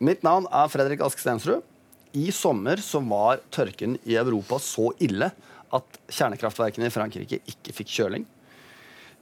Mitt 0.00 0.22
navn 0.24 0.46
er 0.48 0.70
Fredrik 0.72 1.02
Ask 1.04 1.20
Stensrud. 1.20 1.60
I 2.16 2.30
sommer 2.32 2.80
så 2.80 3.02
var 3.04 3.42
tørken 3.52 3.98
i 4.08 4.14
Europa 4.16 4.56
så 4.56 4.86
ille 5.04 5.28
at 5.76 5.98
kjernekraftverkene 6.08 6.88
i 6.88 6.94
Frankrike 6.94 7.42
ikke 7.52 7.74
fikk 7.76 7.92
kjøling. 7.98 8.24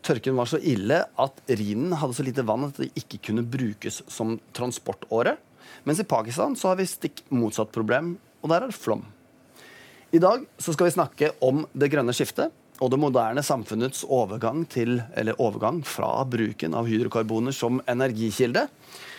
Tørken 0.07 0.39
var 0.39 0.47
så 0.47 0.61
ille 0.63 1.01
at 1.03 1.43
Rhinen 1.51 1.97
hadde 1.99 2.15
så 2.15 2.29
lite 2.29 2.47
vann 2.47 2.69
at 2.69 2.79
det 2.79 2.93
ikke 2.95 3.19
kunne 3.27 3.43
brukes 3.43 4.05
som 4.07 4.37
transportåre. 4.55 5.35
Mens 5.83 5.99
i 5.99 6.07
Pakistan 6.07 6.55
så 6.55 6.71
har 6.71 6.79
vi 6.79 6.87
stikk 6.87 7.25
motsatt 7.35 7.75
problem, 7.75 8.15
og 8.39 8.55
der 8.55 8.63
er 8.63 8.71
det 8.71 8.79
flom. 8.79 9.03
I 10.15 10.23
dag 10.23 10.47
så 10.63 10.77
skal 10.77 10.93
vi 10.93 10.95
snakke 10.95 11.35
om 11.43 11.67
det 11.75 11.91
grønne 11.91 12.15
skiftet 12.15 12.55
og 12.79 12.95
det 12.95 13.03
moderne 13.03 13.43
samfunnets 13.43 14.07
overgang, 14.07 14.63
til, 14.71 15.01
overgang 15.43 15.83
fra 15.83 16.23
bruken 16.23 16.79
av 16.79 16.87
hydrokarboner 16.87 17.51
som 17.51 17.83
energikilde. 17.91 18.69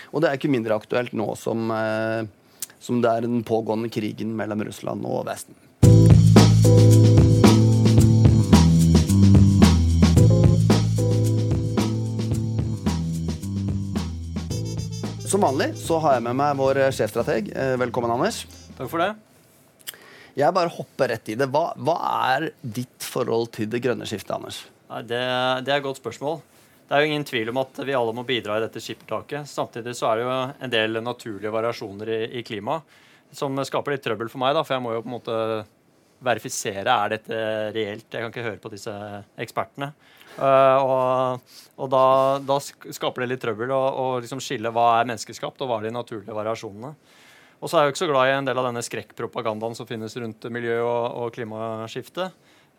Og 0.10 0.24
det 0.24 0.30
er 0.30 0.40
ikke 0.40 0.50
mindre 0.52 0.78
aktuelt 0.80 1.14
nå 1.14 1.28
som, 1.38 1.70
eh, 1.72 2.26
som 2.82 3.02
det 3.02 3.10
er 3.12 3.28
den 3.28 3.44
pågående 3.46 3.92
krigen 3.94 4.36
mellom 4.38 4.64
Russland 4.66 5.06
og 5.06 5.26
Vesten. 5.30 5.58
Som 15.30 15.46
vanlig 15.46 15.76
så 15.78 16.00
har 16.02 16.18
jeg 16.18 16.26
med 16.26 16.40
meg 16.40 16.58
vår 16.58 16.88
sjefstrateg. 16.90 17.52
Eh, 17.54 17.76
velkommen, 17.78 18.10
Anders. 18.10 18.48
Takk 18.80 18.90
for 18.90 19.04
det. 19.04 19.12
Jeg 20.40 20.56
bare 20.56 20.72
hopper 20.74 21.12
rett 21.12 21.30
i 21.30 21.36
det. 21.38 21.46
Hva, 21.54 21.76
hva 21.78 21.98
er 22.34 22.48
ditt 22.64 23.06
forhold 23.06 23.52
til 23.54 23.70
det 23.70 23.84
grønne 23.84 24.08
skiftet, 24.10 24.34
Anders? 24.34 24.64
Det, 25.06 25.20
det, 25.62 25.70
er 25.70 25.78
et 25.78 25.86
godt 25.86 26.00
spørsmål. 26.02 26.40
Det 26.90 26.98
er 26.98 27.04
jo 27.06 27.10
ingen 27.12 27.26
tvil 27.28 27.52
om 27.52 27.60
at 27.62 27.80
vi 27.86 27.94
alle 27.94 28.14
må 28.18 28.24
bidra 28.26 28.56
i 28.58 28.64
dette 28.64 28.82
skippertaket. 28.82 29.46
Samtidig 29.46 29.94
så 29.94 30.08
er 30.10 30.18
det 30.18 30.24
jo 30.26 30.38
en 30.66 30.72
del 30.74 31.02
naturlige 31.06 31.54
variasjoner 31.54 32.10
i, 32.16 32.22
i 32.40 32.42
klimaet 32.42 32.98
som 33.30 33.54
skaper 33.62 33.94
litt 33.94 34.02
trøbbel 34.02 34.32
for 34.32 34.42
meg. 34.42 34.56
da, 34.58 34.64
For 34.66 34.74
jeg 34.74 34.82
må 34.82 34.96
jo 34.96 35.04
på 35.04 35.12
en 35.12 35.14
måte 35.20 35.36
verifisere 36.26 36.90
er 36.90 37.14
dette 37.14 37.38
reelt. 37.76 38.08
Jeg 38.10 38.24
kan 38.24 38.34
ikke 38.34 38.48
høre 38.48 38.64
på 38.64 38.74
disse 38.74 38.96
ekspertene. 39.40 39.92
Uh, 40.40 40.80
og, 40.82 41.56
og 41.78 41.94
da, 41.94 42.04
da, 42.42 42.58
skaper 42.60 43.24
det 43.24 43.30
litt 43.36 43.44
trøbbel 43.44 43.72
å 43.76 44.10
liksom 44.24 44.42
skille 44.44 44.74
hva 44.74 44.90
er 44.98 45.10
menneskeskapt, 45.12 45.62
og 45.62 45.70
hva 45.70 45.80
er 45.80 45.90
de 45.90 45.96
naturlige 45.96 46.36
variasjonene. 46.36 46.94
Og 47.60 47.70
så 47.70 47.76
er 47.76 47.86
jeg 47.86 47.90
jo 47.90 47.96
ikke 47.96 48.06
så 48.06 48.12
glad 48.12 48.30
i 48.30 48.36
en 48.38 48.50
del 48.50 48.60
av 48.60 48.70
denne 48.70 48.84
skrekkpropagandaen 48.86 49.76
som 49.76 49.88
finnes 49.88 50.16
rundt 50.18 50.50
miljø- 50.50 50.82
og, 50.82 51.06
og 51.22 51.34
klimaskifte. 51.36 52.30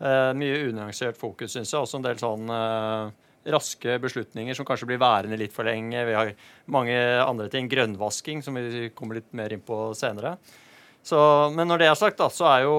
Uh, 0.01 0.31
mye 0.35 0.63
unyansert 0.67 1.19
fokus, 1.19 1.53
syns 1.53 1.71
jeg. 1.71 1.79
Også 1.79 2.01
en 2.01 2.07
del 2.11 2.19
sånn 2.19 2.49
uh, 2.49 3.11
raske 3.49 3.97
beslutninger 4.01 4.57
som 4.57 4.67
kanskje 4.67 4.89
blir 4.91 5.01
værende 5.01 5.39
litt 5.39 5.53
for 5.55 5.67
lenge. 5.67 6.03
Vi 6.07 6.17
har 6.17 6.33
mange 6.71 6.97
andre 7.23 7.49
ting. 7.49 7.69
Grønnvasking, 7.71 8.43
som 8.45 8.57
vi 8.59 8.89
kommer 8.95 9.17
litt 9.17 9.31
mer 9.37 9.53
inn 9.53 9.63
på 9.65 9.91
senere. 9.97 10.35
Så, 11.01 11.17
men 11.55 11.65
når 11.65 11.81
det 11.81 11.87
er 11.89 11.97
sagt, 11.97 12.19
da, 12.21 12.27
så 12.29 12.45
er 12.51 12.67
jo 12.67 12.75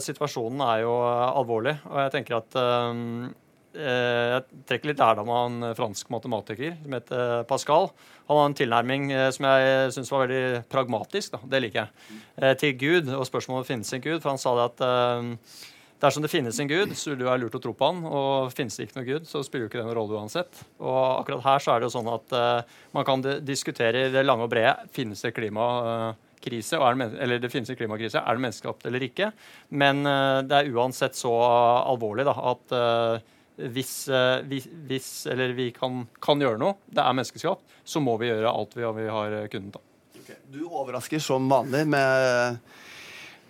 situasjonen 0.00 0.62
er 0.64 0.86
jo 0.86 0.94
alvorlig. 1.04 1.76
Og 1.90 2.00
jeg 2.06 2.14
tenker 2.14 2.38
at 2.38 2.56
um, 2.56 3.28
jeg 3.76 4.44
trekker 4.64 4.88
litt 4.88 5.02
lærdom 5.02 5.28
av 5.28 5.50
en 5.50 5.70
fransk 5.76 6.08
matematiker 6.14 6.78
som 6.80 6.96
heter 6.96 7.44
Pascal. 7.50 7.90
Han 8.30 8.40
har 8.40 8.48
en 8.48 8.56
tilnærming 8.56 9.10
som 9.36 9.44
jeg 9.50 9.92
syns 9.94 10.12
var 10.14 10.24
veldig 10.24 10.62
pragmatisk. 10.72 11.36
Da. 11.36 11.42
Det 11.52 11.60
liker 11.66 11.82
jeg. 11.82 12.54
Til 12.62 12.72
Gud 12.80 13.12
og 13.12 13.26
spørsmålet 13.28 13.60
om 13.60 13.66
det 13.66 13.72
finnes 13.74 13.92
en 13.92 14.06
Gud. 14.08 14.22
For 14.22 14.32
han 14.32 14.40
sa 14.40 14.54
det 14.56 14.68
at 14.70 14.86
uh, 14.88 15.74
Dersom 15.96 16.24
det 16.26 16.28
finnes 16.28 16.58
en 16.60 16.68
gud, 16.68 16.92
så 16.92 17.10
vil 17.10 17.22
det 17.22 17.28
være 17.28 17.40
lurt 17.46 17.54
å 17.56 17.60
tro 17.62 17.72
på 17.76 17.88
han. 17.88 18.02
Og 18.04 18.52
finnes 18.52 18.74
det 18.76 18.84
ikke 18.84 18.98
noen 18.98 19.08
gud, 19.08 19.28
så 19.28 19.40
spiller 19.44 19.64
jo 19.64 19.70
ikke 19.70 19.80
det 19.80 19.86
noen 19.86 19.96
rolle 19.96 20.18
uansett. 20.20 20.60
Og 20.82 20.98
akkurat 21.22 21.46
her 21.46 21.64
så 21.64 21.72
er 21.72 21.80
det 21.80 21.88
jo 21.88 21.94
sånn 21.94 22.10
at 22.12 22.34
uh, 22.36 22.76
man 22.96 23.06
kan 23.08 23.24
diskutere 23.46 24.04
i 24.04 24.12
det 24.12 24.26
lange 24.26 24.44
og 24.44 24.52
brede. 24.52 24.90
Finnes 24.92 25.24
det 25.24 25.32
klimakrise, 25.38 26.76
det, 26.76 27.08
eller 27.24 27.40
det 27.40 27.52
finnes 27.52 27.72
en 27.72 27.80
klimakrise, 27.80 28.20
er 28.20 28.36
det 28.36 28.44
menneskeskapt 28.44 28.84
eller 28.90 29.08
ikke? 29.08 29.30
Men 29.72 30.04
uh, 30.04 30.44
det 30.44 30.60
er 30.60 30.76
uansett 30.76 31.16
så 31.16 31.32
alvorlig 31.40 32.28
da, 32.28 32.36
at 32.52 32.76
uh, 32.76 33.32
hvis, 33.56 33.96
vi, 34.44 34.60
hvis, 34.90 35.10
eller 35.32 35.56
vi 35.56 35.70
kan, 35.72 36.02
kan, 36.20 36.42
gjøre 36.44 36.60
noe, 36.60 36.76
det 36.92 37.00
er 37.00 37.14
menneskeskapt, 37.16 37.78
så 37.88 38.04
må 38.04 38.18
vi 38.20 38.28
gjøre 38.28 38.52
alt 38.52 38.76
vi, 38.76 38.84
vi 38.98 39.06
har 39.08 39.38
kunnet. 39.48 39.80
Okay. 40.20 40.36
Du 40.52 40.66
overrasker 40.66 41.24
som 41.24 41.48
vanlig 41.48 41.86
med 41.88 42.60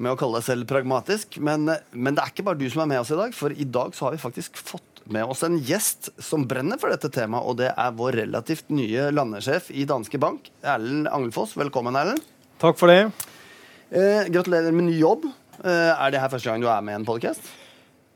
med 0.02 0.12
å 0.12 0.18
kalle 0.18 0.40
deg 0.40 0.46
selv 0.48 0.68
pragmatisk. 0.70 1.38
Men, 1.44 1.68
men, 1.92 2.16
det 2.16 2.22
er 2.22 2.32
ikke 2.32 2.46
bare 2.46 2.60
du 2.60 2.66
som 2.72 2.84
er 2.84 2.90
med 2.94 3.02
oss 3.02 3.12
i 3.14 3.18
dag, 3.18 3.34
for 3.36 3.54
i 3.54 3.68
dag 3.78 3.96
så 3.96 4.08
har 4.08 4.16
vi 4.16 4.22
faktisk 4.22 4.60
fått 4.60 5.02
med 5.12 5.28
oss 5.30 5.44
en 5.46 5.58
gjest 5.62 6.10
som 6.22 6.46
brenner 6.50 6.80
for 6.82 6.90
dette 6.90 7.10
temaet, 7.14 7.46
og 7.46 7.60
det 7.60 7.70
er 7.70 7.98
vår 7.98 8.18
relativt 8.24 8.72
nye 8.74 9.08
landesjef 9.14 9.70
i 9.70 9.86
Danske 9.88 10.18
Bank, 10.22 10.50
Erlend 10.66 11.10
Angelfoss. 11.12 11.54
Velkommen, 11.58 11.98
Erlend. 11.98 12.24
Takk 12.62 12.78
for 12.80 12.90
det. 12.90 13.04
Eh, 13.90 14.26
gratulerer 14.32 14.74
med 14.74 14.88
ny 14.88 14.96
jobb. 14.98 15.28
Eh, 15.62 15.92
er 15.92 16.12
det 16.12 16.20
her 16.20 16.32
første 16.32 16.50
gang 16.50 16.64
du 16.64 16.68
er 16.72 16.82
med 16.82 16.96
i 16.96 17.00
en 17.00 17.08
podkast? 17.08 17.52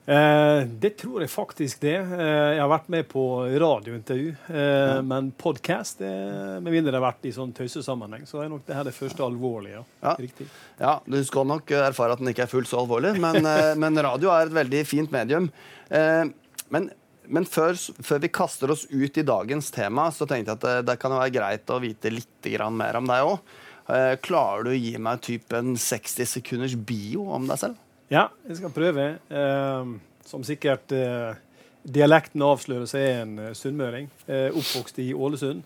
Eh, 0.06 0.62
det 0.80 0.90
tror 0.98 1.20
jeg 1.22 1.30
faktisk 1.30 1.82
det. 1.84 1.96
Eh, 2.00 2.54
jeg 2.56 2.60
har 2.62 2.70
vært 2.72 2.88
med 2.92 3.06
på 3.10 3.24
radiointervju. 3.62 4.30
Eh, 4.48 4.60
ja. 4.60 5.00
Men 5.06 5.30
podkast, 5.38 6.00
med 6.00 6.70
mindre 6.72 6.94
det 6.94 6.98
har 6.98 7.04
vært 7.04 7.28
i 7.28 7.34
sånn 7.36 7.52
tøysesammenheng, 7.56 8.24
så 8.28 8.40
er 8.42 8.50
nok 8.50 8.64
det 8.66 8.78
her 8.78 8.88
det 8.88 8.96
første 8.96 9.24
alvorlige. 9.26 9.84
Ja. 10.02 10.16
Riktig. 10.18 10.48
ja, 10.80 10.98
Du 11.04 11.20
skal 11.24 11.46
nok 11.46 11.70
erfare 11.76 12.16
at 12.16 12.22
den 12.22 12.32
ikke 12.32 12.48
er 12.48 12.52
fullt 12.52 12.70
så 12.70 12.80
alvorlig, 12.82 13.14
men, 13.20 13.44
eh, 13.44 13.74
men 13.82 14.02
radio 14.08 14.32
er 14.34 14.48
et 14.48 14.56
veldig 14.56 14.84
fint 14.88 15.12
medium. 15.14 15.50
Eh, 15.90 16.24
men, 16.72 16.90
men 17.28 17.46
før, 17.46 17.76
før, 17.76 18.24
vi 18.24 18.32
kaster 18.32 18.72
oss 18.72 18.86
ut 18.90 19.20
i 19.20 19.26
dagens 19.26 19.70
tema, 19.74 20.08
så 20.14 20.26
tenkte 20.26 20.54
jeg 20.54 20.58
at 20.58 20.66
det, 20.66 20.76
det 20.90 21.00
kan 21.02 21.14
være 21.14 21.36
greit 21.36 21.70
å 21.70 21.82
vite 21.82 22.14
litt 22.14 22.50
mer 22.72 22.98
om 22.98 23.10
deg 23.10 23.28
òg. 23.28 23.58
Eh, 23.90 24.16
klarer 24.22 24.64
du 24.64 24.72
å 24.72 24.78
gi 24.78 24.96
meg 25.02 25.22
typen 25.24 25.76
60 25.76 26.28
sekunders 26.28 26.74
bio 26.74 27.28
om 27.34 27.46
deg 27.50 27.62
selv? 27.62 27.78
Ja, 28.10 28.28
jeg 28.48 28.58
skal 28.58 28.72
prøve. 28.74 29.04
Eh, 29.30 29.90
som 30.26 30.42
sikkert 30.46 30.90
eh, 30.92 31.36
dialekten 31.82 32.42
avslører, 32.42 32.88
så 32.90 32.98
er 32.98 33.06
jeg 33.06 33.20
en 33.22 33.36
uh, 33.38 33.52
sunnmøring. 33.54 34.08
Eh, 34.26 34.48
oppvokst 34.50 34.98
i 35.02 35.12
Ålesund. 35.14 35.62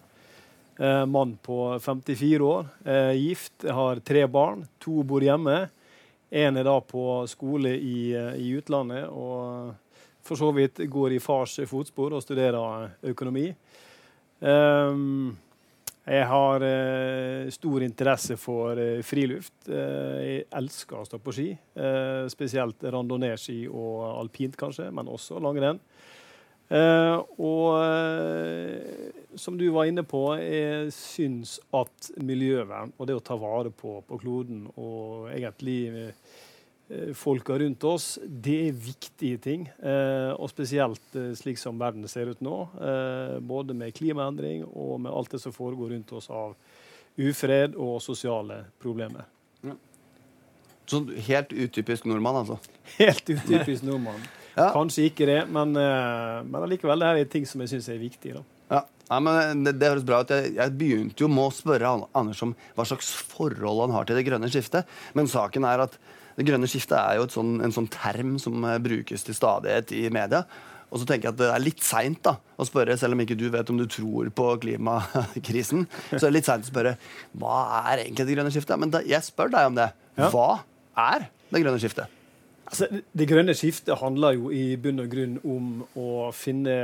Eh, 0.78 1.06
mann 1.06 1.37
på 1.43 1.78
54 1.81 2.44
år. 2.44 2.66
Eh, 2.84 3.12
gift. 3.12 3.65
Har 3.71 3.97
tre 3.97 4.27
barn. 4.27 4.66
To 4.78 5.03
bor 5.03 5.22
hjemme. 5.22 5.69
Én 6.31 6.59
er 6.59 6.66
da 6.66 6.81
på 6.81 7.25
skole 7.31 7.77
i, 7.78 8.12
eh, 8.12 8.34
i, 8.43 8.50
utlandet 8.59 9.06
og 9.09 9.75
for 10.25 10.41
så 10.41 10.50
vidt 10.56 10.81
går 10.91 11.15
i 11.15 11.21
fars 11.21 11.61
fotspor 11.69 12.16
og 12.16 12.22
studerer 12.25 12.91
økonomi. 13.05 13.55
Um, 14.41 15.37
jeg 16.04 16.25
har 16.28 16.65
eh, 16.66 17.47
stor 17.54 17.84
interesse 17.84 18.37
for 18.37 18.76
eh, 18.81 19.00
friluft. 19.06 19.54
Eh, 19.72 20.19
jeg 20.20 20.42
elsker 20.53 21.00
å 21.00 21.06
stå 21.09 21.20
på 21.22 21.32
ski. 21.32 21.47
Eh, 21.54 22.26
spesielt 22.32 22.84
randonee-ski 22.84 23.62
og 23.70 24.03
alpint, 24.10 24.59
kanskje, 24.60 24.91
men 24.93 25.09
også 25.09 25.41
langrenn. 25.41 25.81
Eh, 26.69 27.16
og 27.41 27.70
eh, 27.81 29.09
som 29.41 29.56
du 29.56 29.64
var 29.72 29.88
inne 29.88 30.04
på, 30.04 30.26
jeg 30.41 30.93
syns 30.93 31.56
at 31.72 32.12
miljøvern 32.20 32.93
og 32.98 33.09
det 33.09 33.16
å 33.16 33.25
ta 33.25 33.37
vare 33.41 33.72
på, 33.72 33.98
på 34.04 34.20
kloden 34.20 34.66
og 34.76 35.31
egentlig 35.32 35.78
folka 37.17 37.56
rundt 37.59 37.84
oss, 37.89 38.19
det 38.22 38.56
er 38.69 38.77
viktige 38.77 39.39
ting. 39.41 39.67
Eh, 39.81 40.33
og 40.37 40.50
spesielt 40.53 41.17
eh, 41.17 41.33
slik 41.39 41.59
som 41.61 41.78
verden 41.81 42.05
ser 42.11 42.28
ut 42.28 42.43
nå. 42.45 42.59
Eh, 42.77 43.37
både 43.41 43.77
med 43.77 43.95
klimaendring 43.97 44.67
og 44.69 44.99
med 45.00 45.12
alt 45.12 45.33
det 45.33 45.41
som 45.43 45.55
foregår 45.55 45.94
rundt 45.94 46.12
oss 46.12 46.28
av 46.31 46.53
ufred 47.17 47.77
og 47.81 48.00
sosiale 48.03 48.65
problemer. 48.83 49.27
Ja. 49.65 49.77
Sånn 50.91 51.09
helt 51.28 51.53
utypisk 51.55 52.09
nordmann, 52.11 52.43
altså? 52.43 52.59
Helt 53.00 53.31
utypisk 53.31 53.87
nordmann. 53.87 54.21
ja. 54.59 54.69
Kanskje 54.75 55.09
ikke 55.09 55.28
det, 55.31 55.39
men, 55.53 55.73
eh, 55.81 56.41
men 56.44 56.67
allikevel 56.67 57.00
det 57.00 57.12
er 57.12 57.31
ting 57.33 57.47
som 57.49 57.65
jeg 57.65 57.77
syns 57.77 57.89
er 57.94 58.03
viktige. 58.03 58.43
da. 58.43 58.44
Ja. 58.75 58.83
ja 59.09 59.23
men 59.25 59.65
det, 59.65 59.78
det, 59.81 59.94
høres 59.94 60.05
bra 60.05 60.21
ut. 60.21 60.34
Jeg, 60.34 60.53
jeg, 60.59 60.75
begynte 60.81 61.25
jo 61.25 61.31
med 61.33 61.47
å 61.49 61.55
spørre 61.55 61.94
Anders 62.12 62.44
om 62.44 62.53
hva 62.77 62.84
slags 62.89 63.09
forhold 63.33 63.87
han 63.87 63.97
har 63.97 64.08
til 64.08 64.20
det 64.20 64.26
grønne 64.29 64.53
skiftet. 64.53 64.91
Men 65.17 65.31
saken 65.31 65.64
er 65.70 65.87
at 65.87 65.97
det 66.34 66.46
grønne 66.48 66.69
skiftet 66.70 66.96
er 66.98 67.19
jo 67.20 67.26
sånn, 67.31 67.58
en 67.64 67.75
sånn 67.75 67.90
term 67.92 68.36
som 68.42 68.64
eh, 68.66 68.81
brukes 68.82 69.26
til 69.26 69.36
stadighet 69.36 69.92
i 69.94 70.06
media. 70.14 70.44
Og 70.94 71.00
så 71.02 71.08
tenker 71.08 71.28
jeg 71.28 71.34
at 71.34 71.40
det 71.40 71.50
er 71.50 71.62
litt 71.62 71.82
seint 71.82 72.28
å 72.31 72.66
spørre, 72.66 72.94
selv 72.98 73.16
om 73.16 73.22
ikke 73.25 73.38
du 73.38 73.48
vet 73.50 73.70
om 73.72 73.78
du 73.81 73.86
tror 73.90 74.28
på 74.31 74.50
klimakrisen, 74.62 75.88
så 76.12 76.20
er 76.20 76.28
det 76.28 76.36
litt 76.36 76.50
seint 76.50 76.66
å 76.66 76.70
spørre 76.70 76.94
hva 77.40 77.62
er 77.81 78.04
egentlig 78.04 78.28
det 78.28 78.36
grønne 78.36 78.52
skiftet. 78.54 78.78
Men 78.78 78.92
da, 78.94 79.02
jeg 79.06 79.26
spør 79.26 79.50
deg 79.56 79.72
om 79.72 79.81
det. 79.81 79.88
Hva 80.31 80.50
er 81.08 81.26
det 81.50 81.64
grønne 81.64 81.82
skiftet? 81.82 82.20
Altså, 82.64 82.88
det 83.12 83.26
grønne 83.28 83.56
skiftet 83.58 83.98
handler 84.00 84.38
jo 84.38 84.52
i 84.54 84.76
bunn 84.81 85.02
og 85.02 85.10
grunn 85.10 85.34
om 85.42 85.82
å 86.00 86.31
finne 86.34 86.76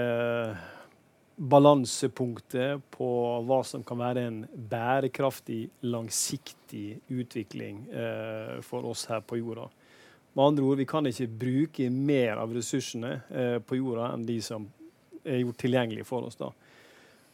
balansepunktet 1.40 2.82
på 2.92 3.10
hva 3.48 3.60
som 3.64 3.84
kan 3.86 4.00
være 4.02 4.24
en 4.28 4.40
bærekraftig, 4.70 5.62
langsiktig 5.88 6.98
utvikling 7.08 7.86
eh, 7.88 8.58
for 8.66 8.84
oss 8.90 9.06
her 9.08 9.22
på 9.24 9.38
jorda. 9.40 9.70
Med 10.36 10.44
andre 10.44 10.66
ord, 10.66 10.76
vi 10.78 10.88
kan 10.90 11.08
ikke 11.08 11.30
bruke 11.40 11.88
mer 11.90 12.42
av 12.42 12.52
ressursene 12.54 13.14
eh, 13.32 13.56
på 13.64 13.80
jorda 13.80 14.12
enn 14.12 14.26
de 14.28 14.36
som 14.44 14.68
er 15.24 15.40
gjort 15.42 15.62
tilgjengelige 15.64 16.08
for 16.08 16.28
oss. 16.28 16.36
da. 16.40 16.52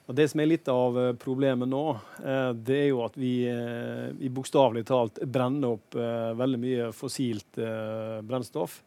Og 0.06 0.14
Det 0.14 0.28
som 0.30 0.40
er 0.40 0.50
litt 0.50 0.68
av 0.70 0.98
eh, 1.00 1.12
problemet 1.18 1.68
nå, 1.68 1.84
eh, 2.22 2.50
det 2.54 2.78
er 2.84 2.88
jo 2.92 3.02
at 3.06 3.16
vi, 3.18 3.32
eh, 3.50 4.12
vi 4.14 4.30
bokstavelig 4.30 4.84
talt 4.86 5.18
brenner 5.26 5.74
opp 5.74 5.96
veldig 5.96 6.60
mye 6.62 6.90
fossilt 6.94 7.58
brennstoff. 8.26 8.82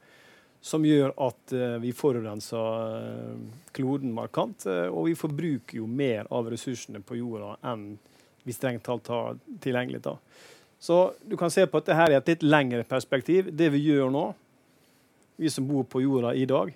Som 0.61 0.83
gjør 0.83 1.13
at 1.23 1.53
vi 1.79 1.93
forurenser 1.95 3.37
kloden 3.71 4.11
markant. 4.11 4.65
Og 4.67 5.05
vi 5.07 5.13
forbruker 5.15 5.77
jo 5.79 5.85
mer 5.87 6.27
av 6.35 6.49
ressursene 6.51 6.99
på 6.99 7.15
jorda 7.15 7.53
enn 7.71 7.93
vi 8.43 8.53
strengt 8.53 8.83
talt 8.83 9.07
har 9.07 9.37
tilgjengelig. 9.63 10.01
da. 10.03 10.17
Så 10.79 11.13
du 11.25 11.37
kan 11.37 11.51
se 11.51 11.67
på 11.67 11.77
at 11.77 11.85
dette 11.85 12.05
er 12.05 12.15
et 12.17 12.29
litt 12.31 12.43
lengre 12.43 12.83
perspektiv. 12.87 13.51
Det 13.51 13.67
vi 13.73 13.83
gjør 13.83 14.11
nå, 14.13 14.25
vi 15.35 15.49
som 15.51 15.67
bor 15.67 15.83
på 15.83 16.01
jorda 16.01 16.33
i 16.35 16.45
dag, 16.47 16.71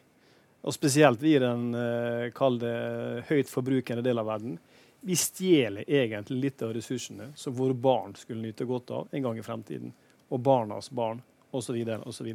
og 0.63 0.75
spesielt 0.75 1.21
vi 1.23 1.35
i 1.35 1.41
den 1.43 1.73
eh, 1.75 3.23
høyt 3.29 3.51
forbrukende 3.51 4.03
del 4.03 4.19
av 4.19 4.27
verden, 4.27 4.57
vi 5.03 5.15
stjeler 5.19 5.83
egentlig 5.87 6.39
litt 6.39 6.61
av 6.63 6.71
ressursene 6.75 7.31
som 7.35 7.55
våre 7.55 7.75
barn 7.75 8.15
skulle 8.15 8.43
nyte 8.43 8.67
godt 8.67 8.91
av 8.91 9.07
en 9.11 9.25
gang 9.25 9.39
i 9.39 9.43
fremtiden. 9.43 9.91
Og 10.31 10.39
barnas 10.39 10.87
barn, 10.91 11.19
osv. 11.51 11.75
osv. 12.07 12.29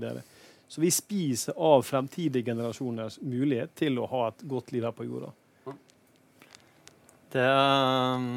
Så, 0.69 0.83
vi 0.85 0.91
spiser 0.93 1.57
av 1.57 1.83
fremtidige 1.89 2.51
generasjoners 2.51 3.19
mulighet 3.25 3.73
til 3.79 3.99
å 4.03 4.07
ha 4.11 4.29
et 4.29 4.45
godt 4.49 4.73
liv 4.75 4.85
her 4.85 4.95
på 4.97 5.09
jorda. 5.09 5.33
Det 7.33 7.49
um 7.49 8.31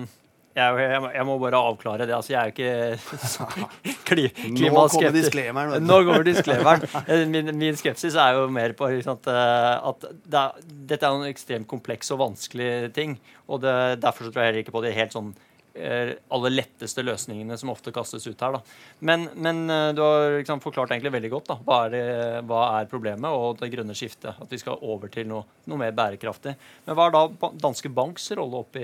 jeg, 0.51 0.87
jeg, 1.15 1.23
må 1.27 1.37
bare 1.39 1.59
avklare 1.63 2.05
det. 2.07 2.15
Altså, 2.15 2.33
jeg 2.33 2.41
er 2.41 2.49
jo 2.49 2.55
ikke 2.55 3.93
kli, 4.09 4.25
klimaskeptisk. 4.57 5.37
Nå 5.79 5.99
kommer 6.03 6.25
disklemeren. 6.27 6.83
Eh, 7.05 7.23
min, 7.29 7.53
min, 7.55 7.77
skepsis 7.79 8.17
er 8.19 8.35
jo 8.35 8.49
mer 8.51 8.75
på 8.75 8.89
liksom, 8.91 9.21
at, 9.21 9.29
eh, 9.31 9.87
at 9.91 10.03
det 10.11 10.41
er, 10.41 10.65
dette 10.91 11.07
er 11.07 11.21
en 11.21 11.29
ekstremt 11.29 11.69
kompleks 11.71 12.11
og 12.11 12.19
vanskelig 12.25 12.91
ting. 12.97 13.15
Og 13.47 13.63
det, 13.63 13.77
derfor 14.03 14.27
så 14.27 14.33
tror 14.33 14.43
jeg 14.43 14.51
heller 14.51 14.65
ikke 14.65 14.75
på 14.75 14.83
det 14.83 14.95
helt 14.97 15.15
sånn 15.15 15.31
aller 15.71 16.51
letteste 16.51 17.03
løsningene 17.06 17.56
som 17.56 17.69
ofte 17.71 17.94
kastes 17.95 18.25
ut 18.27 18.41
her. 18.44 18.57
Da. 18.57 18.59
Men, 19.07 19.29
men 19.39 19.62
du 19.95 20.01
har 20.03 20.35
liksom 20.35 20.59
forklart 20.59 20.91
egentlig 20.91 21.13
veldig 21.15 21.31
godt 21.31 21.51
da. 21.53 21.57
Hva, 21.63 21.77
er 21.85 21.94
det, 21.94 22.01
hva 22.50 22.63
er 22.75 22.89
problemet 22.91 23.31
og 23.31 23.62
det 23.62 23.71
grønne 23.71 23.95
skiftet. 23.95 24.35
At 24.35 24.51
vi 24.51 24.59
skal 24.59 24.83
over 24.83 25.07
til 25.13 25.29
noe, 25.31 25.45
noe 25.71 25.79
mer 25.79 25.95
bærekraftig. 25.95 26.57
Men 26.88 27.00
hva 27.00 27.07
er 27.07 27.15
da 27.15 27.51
Danske 27.63 27.94
Banks 27.95 28.27
rolle 28.35 28.65
oppi, 28.65 28.83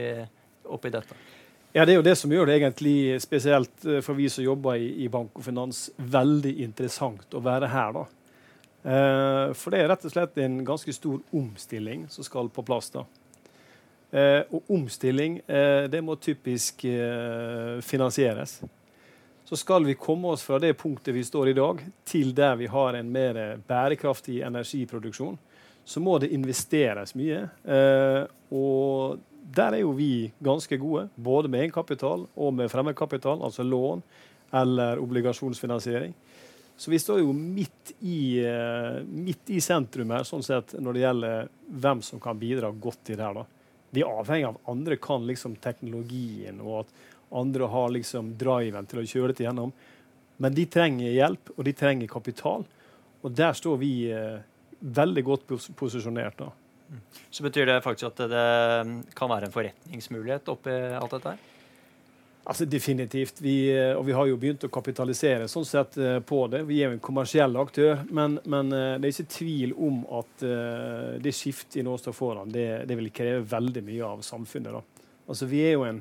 oppi 0.64 0.94
dette? 0.96 1.20
Ja, 1.78 1.86
Det 1.86 1.94
er 1.94 2.00
jo 2.00 2.06
det 2.08 2.16
som 2.18 2.32
gjør 2.32 2.48
det 2.48 2.56
egentlig 2.58 3.20
spesielt 3.22 3.84
eh, 3.86 4.00
for 4.02 4.18
vi 4.18 4.30
som 4.34 4.46
jobber 4.46 4.80
i, 4.80 4.88
i 5.04 5.10
bank 5.14 5.36
og 5.38 5.44
finans, 5.46 5.90
veldig 5.98 6.56
interessant 6.64 7.36
å 7.36 7.42
være 7.44 7.70
her. 7.70 7.92
da. 7.94 8.06
Eh, 8.88 9.54
for 9.54 9.74
det 9.74 9.84
er 9.84 9.92
rett 9.92 10.08
og 10.08 10.14
slett 10.14 10.40
en 10.42 10.62
ganske 10.66 10.96
stor 10.96 11.20
omstilling 11.36 12.08
som 12.10 12.26
skal 12.26 12.50
på 12.50 12.64
plass. 12.66 12.90
da. 12.96 13.04
Eh, 14.12 14.42
og 14.56 14.70
omstilling 14.72 15.42
eh, 15.48 15.84
det 15.92 16.00
må 16.02 16.16
typisk 16.16 16.86
eh, 16.88 17.80
finansieres. 17.84 18.62
Så 19.48 19.60
skal 19.60 19.84
vi 19.84 19.98
komme 20.00 20.32
oss 20.32 20.46
fra 20.48 20.60
det 20.64 20.74
punktet 20.80 21.16
vi 21.16 21.26
står 21.28 21.52
i 21.52 21.56
dag, 21.58 21.82
til 22.08 22.32
der 22.36 22.56
vi 22.60 22.70
har 22.72 22.96
en 22.96 23.12
mer 23.12 23.60
bærekraftig 23.68 24.42
energiproduksjon, 24.48 25.38
så 25.88 26.04
må 26.04 26.18
det 26.20 26.34
investeres 26.36 27.14
mye. 27.16 27.46
Og 28.52 29.22
der 29.56 29.78
er 29.78 29.86
jo 29.86 29.94
vi 29.96 30.34
ganske 30.44 30.76
gode, 30.82 31.06
både 31.16 31.48
med 31.48 31.64
egenkapital 31.64 32.26
og 32.28 32.58
med 32.58 32.68
fremmedkapital, 32.74 33.40
altså 33.40 33.64
lån 33.64 34.04
eller 34.52 35.00
obligasjonsfinansiering. 35.00 36.12
Så 36.76 36.92
vi 36.92 37.00
står 37.00 37.24
jo 37.24 37.32
midt 37.32 37.96
i, 38.04 38.44
midt 39.08 39.56
i 39.56 39.64
sentrum 39.64 40.12
her, 40.12 40.28
sånn 40.28 40.44
sett, 40.44 40.76
når 40.76 40.92
det 40.92 41.06
gjelder 41.06 41.54
hvem 41.88 42.04
som 42.04 42.20
kan 42.20 42.36
bidra 42.36 42.76
godt 42.76 43.16
i 43.16 43.16
det 43.16 43.24
her. 43.24 43.40
da. 43.40 43.48
Vi 43.96 44.04
er 44.04 44.20
avhengig 44.20 44.50
av 44.50 44.58
andre 44.72 44.98
kan 45.00 45.26
liksom 45.28 45.56
teknologien, 45.64 46.60
og 46.62 46.84
at 46.84 46.94
andre 47.38 47.70
har 47.72 47.94
liksom 47.96 48.34
driven 48.40 48.88
til 48.88 49.02
å 49.02 49.08
kjøre 49.08 49.34
dette 49.34 49.46
gjennom. 49.48 49.74
Men 50.38 50.54
de 50.54 50.68
trenger 50.70 51.16
hjelp, 51.16 51.52
og 51.56 51.66
de 51.66 51.74
trenger 51.76 52.12
kapital. 52.12 52.66
Og 53.26 53.34
der 53.36 53.56
står 53.58 53.80
vi 53.82 53.92
eh, 54.14 54.40
veldig 54.80 55.24
godt 55.26 55.48
pos 55.50 55.70
posisjonert. 55.76 56.38
da. 56.38 56.52
Så 57.30 57.44
betyr 57.44 57.68
det 57.68 57.82
faktisk 57.84 58.12
at 58.12 58.30
det 58.32 58.48
kan 59.18 59.32
være 59.32 59.50
en 59.50 59.56
forretningsmulighet 59.56 60.52
oppi 60.54 60.76
alt 60.96 61.16
dette 61.18 61.34
her? 61.34 61.57
Altså 62.48 62.66
Definitivt. 62.66 63.42
Vi, 63.44 63.56
og 63.92 64.06
vi 64.08 64.14
har 64.16 64.28
jo 64.30 64.38
begynt 64.40 64.64
å 64.64 64.72
kapitalisere 64.72 65.50
sånn 65.52 65.66
sett 65.68 65.98
eh, 66.00 66.20
på 66.24 66.46
det. 66.48 66.62
Vi 66.70 66.80
er 66.80 66.88
jo 66.88 66.96
en 66.96 67.04
kommersiell 67.04 67.58
aktør, 67.60 68.06
men, 68.08 68.38
men 68.48 68.72
eh, 68.72 68.94
det 68.96 69.10
er 69.10 69.16
ikke 69.16 69.36
tvil 69.36 69.74
om 69.76 69.98
at 70.22 70.46
det 71.24 71.34
skiftet 71.36 71.82
vi 71.82 71.84
nå 71.84 71.98
står 72.00 72.16
foran, 72.16 72.54
det, 72.54 72.86
det, 72.88 72.96
vil 72.96 73.12
kreve 73.12 73.44
veldig 73.52 73.84
mye 73.90 74.14
av 74.14 74.24
samfunnet. 74.24 74.78
Da. 74.78 75.10
Altså 75.28 75.50
Vi 75.52 75.60
er 75.66 75.76
jo 75.76 75.84
en, 75.90 76.00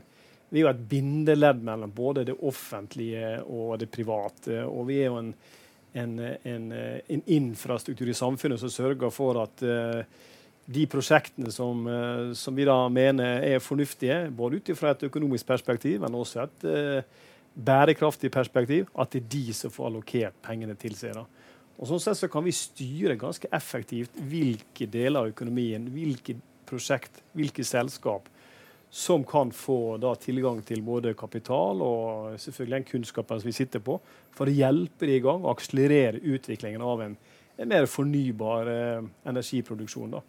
vi 0.49 0.61
er 0.61 0.69
jo 0.69 0.71
et 0.71 0.87
bindeledd 0.93 1.67
mellom 1.67 1.95
både 1.97 2.29
det 2.29 2.39
offentlige 2.47 3.41
og 3.43 3.81
det 3.83 3.91
private. 3.91 4.63
Og 4.71 4.87
vi 4.87 5.01
er 5.03 5.11
jo 5.11 5.19
en, 5.19 5.33
en, 5.99 6.15
en 6.47 7.27
infrastruktur 7.27 8.07
i 8.13 8.15
samfunnet 8.15 8.63
som 8.63 8.71
sørger 8.71 9.11
for 9.11 9.43
at 9.43 9.67
uh, 9.67 10.23
de 10.67 10.87
prosjektene 10.91 11.53
som, 11.55 11.87
eh, 11.87 12.33
som, 12.35 12.55
vi 12.55 12.67
da 12.67 12.89
mener 12.91 13.45
er 13.47 13.63
fornuftige, 13.63 14.27
både 14.35 14.59
ut 14.59 14.73
fra 14.79 14.93
et 14.95 15.07
økonomisk 15.07 15.47
perspektiv, 15.47 16.01
men 16.03 16.15
også 16.19 16.43
et 16.43 16.67
uh, 16.67 17.27
bærekraftig 17.55 18.31
perspektiv, 18.35 18.91
at 18.99 19.13
det 19.13 19.23
er 19.23 19.29
de 19.37 19.55
som 19.55 19.71
får 19.71 19.91
allokert 19.91 20.41
pengene 20.43 20.75
til 20.75 20.97
seg. 20.99 21.15
da. 21.15 21.25
Og 21.77 21.91
sånn 21.91 22.03
sett 22.03 22.19
så 22.19 22.29
kan 22.33 22.45
vi 22.45 22.55
styre 22.57 23.19
ganske 23.21 23.49
effektivt 23.55 24.19
hvilke 24.29 24.89
deler 24.91 25.23
av 25.23 25.35
økonomien, 25.35 25.87
hvilke 25.93 26.39
prosjekt, 26.67 27.23
hvilke 27.37 27.65
selskap 27.65 28.27
som 28.91 29.25
kan 29.29 29.51
få 29.53 29.99
da 30.01 30.15
tilgang 30.19 30.63
til 30.65 30.81
både 30.83 31.13
kapital 31.19 31.83
og 31.85 32.39
selvfølgelig 32.41 32.79
den 32.79 32.87
kunnskapen 32.91 33.43
som 33.43 33.51
vi 33.51 33.55
sitter 33.55 33.83
på, 33.85 33.99
for 34.35 34.49
å 34.49 34.55
hjelpe 34.55 35.07
de 35.07 35.19
i 35.19 35.25
gang 35.25 35.45
og 35.45 35.53
akselerere 35.57 36.23
utviklingen 36.23 36.83
av 36.83 37.03
en, 37.05 37.19
en 37.59 37.71
mer 37.71 37.89
fornybar 37.91 38.71
eh, 38.73 39.11
energiproduksjon. 39.29 40.17
da. 40.17 40.23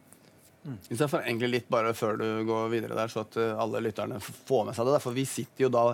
Mm. 0.67 0.77
Jeg 0.91 1.09
forenkler 1.09 1.51
litt 1.51 1.67
bare 1.71 1.93
før 1.95 2.19
du 2.19 2.27
går 2.47 2.71
videre 2.73 2.97
der, 2.97 3.11
så 3.11 3.23
at 3.23 3.37
uh, 3.39 3.53
alle 3.63 3.81
lytterne 3.85 4.19
får 4.21 4.67
med 4.67 4.75
seg 4.77 4.89
det. 4.91 5.03
For 5.03 5.15
vi 5.15 5.27
sitter 5.29 5.67
jo 5.67 5.73
da 5.73 5.89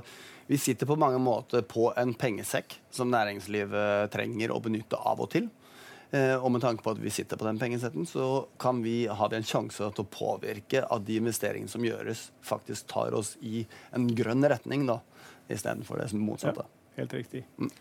vi 0.49 0.57
sitter 0.59 0.89
på 0.89 0.97
mange 0.99 1.19
måter 1.23 1.63
på 1.63 1.93
en 1.97 2.11
pengesekk 2.19 2.75
som 2.91 3.11
næringslivet 3.13 4.11
trenger 4.11 4.51
å 4.51 4.59
benytte 4.63 4.99
av 4.99 5.21
og 5.23 5.29
til. 5.31 5.47
Eh, 6.13 6.35
og 6.35 6.51
med 6.51 6.61
tanke 6.61 6.83
på 6.85 6.91
at 6.93 6.99
vi 7.01 7.09
sitter 7.13 7.39
på 7.39 7.47
den 7.47 7.57
pengesetten, 7.61 8.05
så 8.05 8.45
kan 8.61 8.83
vi 8.83 9.05
ha 9.07 9.29
en 9.33 9.47
sjanse 9.47 9.87
til 9.95 10.03
å 10.03 10.11
påvirke 10.13 10.83
at 10.83 11.07
de 11.07 11.15
investeringene 11.21 11.71
som 11.71 11.85
gjøres, 11.85 12.27
faktisk 12.45 12.91
tar 12.91 13.15
oss 13.17 13.33
i 13.41 13.63
en 13.95 14.05
grønn 14.13 14.45
retning, 14.45 14.85
da, 14.89 14.99
istedenfor 15.47 16.03
det 16.03 16.11
som 16.11 16.21
motsatte. 16.27 16.67
Ja, 16.67 16.99
helt 16.99 17.15
riktig. 17.17 17.45
Mm. 17.57 17.71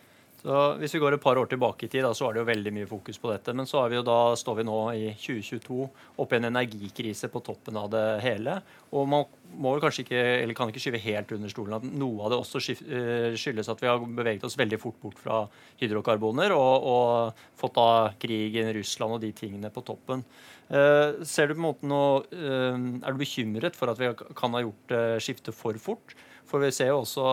Så 0.43 0.63
Hvis 0.81 0.97
vi 0.97 0.99
går 0.99 1.15
et 1.15 1.23
par 1.23 1.39
år 1.39 1.47
tilbake 1.47 1.87
i 1.87 1.89
tid, 1.89 2.03
da, 2.03 2.11
så 2.19 2.27
var 2.27 2.35
det 2.35 2.41
jo 2.43 2.49
veldig 2.49 2.71
mye 2.75 2.89
fokus 2.91 3.19
på 3.23 3.31
dette. 3.31 3.53
Men 3.55 3.69
så 3.71 3.85
vi 3.87 4.01
da 4.03 4.19
står 4.39 4.57
vi 4.59 4.65
nå 4.67 4.79
i 4.99 5.05
2022 5.15 5.85
oppe 6.19 6.35
i 6.35 6.41
en 6.41 6.49
energikrise 6.49 7.31
på 7.31 7.43
toppen 7.47 7.79
av 7.79 7.87
det 7.93 8.03
hele. 8.25 8.57
Og 8.91 9.07
man 9.07 9.29
må 9.55 9.75
vel 9.75 9.85
kanskje 9.85 10.03
ikke, 10.03 10.23
eller 10.41 10.59
kan 10.59 10.73
ikke 10.73 10.83
skyve 10.83 11.03
helt 11.05 11.31
under 11.37 11.53
stolen 11.53 11.77
at 11.79 11.87
noe 11.87 12.25
av 12.27 12.33
det 12.33 12.41
også 12.43 12.63
eh, 12.73 13.37
skyldes 13.39 13.71
at 13.71 13.85
vi 13.85 13.91
har 13.91 14.03
beveget 14.03 14.49
oss 14.49 14.59
veldig 14.59 14.81
fort 14.83 14.99
bort 15.05 15.23
fra 15.23 15.45
hydrokarboner 15.79 16.57
og, 16.57 16.89
og 16.91 17.45
fått 17.61 17.79
da 17.79 17.89
krigen, 18.19 18.73
Russland 18.75 19.19
og 19.19 19.23
de 19.23 19.31
tingene 19.37 19.71
på 19.71 19.85
toppen. 19.87 20.27
Uh, 20.73 21.21
ser 21.29 21.51
du 21.51 21.53
på 21.53 21.61
en 21.61 21.67
måte 21.67 21.89
noe, 21.89 22.23
uh, 22.33 22.77
Er 23.05 23.13
du 23.13 23.19
bekymret 23.21 23.77
for 23.77 23.93
at 23.93 23.99
vi 24.01 24.09
kan 24.39 24.55
ha 24.57 24.63
gjort 24.63 24.95
uh, 24.97 25.19
skiftet 25.21 25.53
for 25.55 25.77
fort? 25.77 26.15
For 26.53 26.61
vi 26.61 26.73
ser 26.75 26.91
jo 26.91 27.01
også 27.01 27.25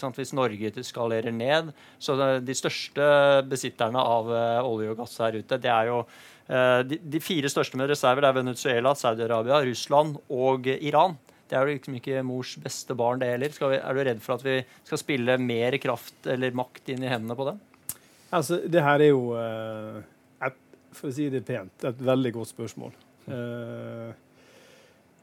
sant, 0.00 0.16
hvis 0.18 0.34
Norge 0.34 0.82
skalerer 0.82 1.34
ned, 1.34 1.70
så 2.02 2.16
de 2.42 2.56
største 2.58 3.04
besitterne 3.46 4.00
av 4.02 4.32
eh, 4.34 4.66
olje 4.66 4.90
og 4.90 4.98
gass 4.98 5.14
her 5.22 5.38
ute, 5.38 5.60
det 5.62 5.70
er 5.70 5.92
jo 5.92 6.00
eh, 6.02 6.80
de, 6.90 6.98
de 6.98 7.20
fire 7.22 7.50
største 7.52 7.78
med 7.78 7.92
reserver 7.92 8.26
det 8.26 8.32
er 8.32 8.40
Venezuela, 8.40 8.96
Saudi-Arabia, 8.98 9.62
Russland 9.68 10.18
og 10.26 10.66
Iran. 10.74 11.14
Det 11.46 11.58
er 11.58 11.68
jo 11.68 11.76
liksom 11.76 12.00
ikke 12.00 12.24
mors 12.26 12.56
beste 12.58 12.96
barn, 12.98 13.20
det 13.22 13.30
heller. 13.30 13.54
Vi, 13.54 13.78
er 13.78 13.94
du 13.94 14.02
redd 14.08 14.24
for 14.24 14.34
at 14.34 14.44
vi 14.46 14.56
skal 14.88 15.00
spille 15.00 15.38
mer 15.38 15.78
kraft 15.78 16.26
eller 16.34 16.56
makt 16.56 16.90
inn 16.96 17.04
i 17.04 17.12
hendene 17.12 17.38
på 17.38 17.46
det? 17.50 17.54
Altså, 18.34 18.58
det 18.66 18.82
her 18.82 19.04
er 19.04 19.12
jo, 19.12 19.24
eh, 19.38 20.00
et, 20.48 20.56
for 20.98 21.12
å 21.12 21.14
si 21.14 21.28
det 21.30 21.44
pent, 21.46 21.86
et 21.86 22.00
veldig 22.02 22.32
godt 22.34 22.50
spørsmål. 22.50 22.94
Uh, 23.24 24.10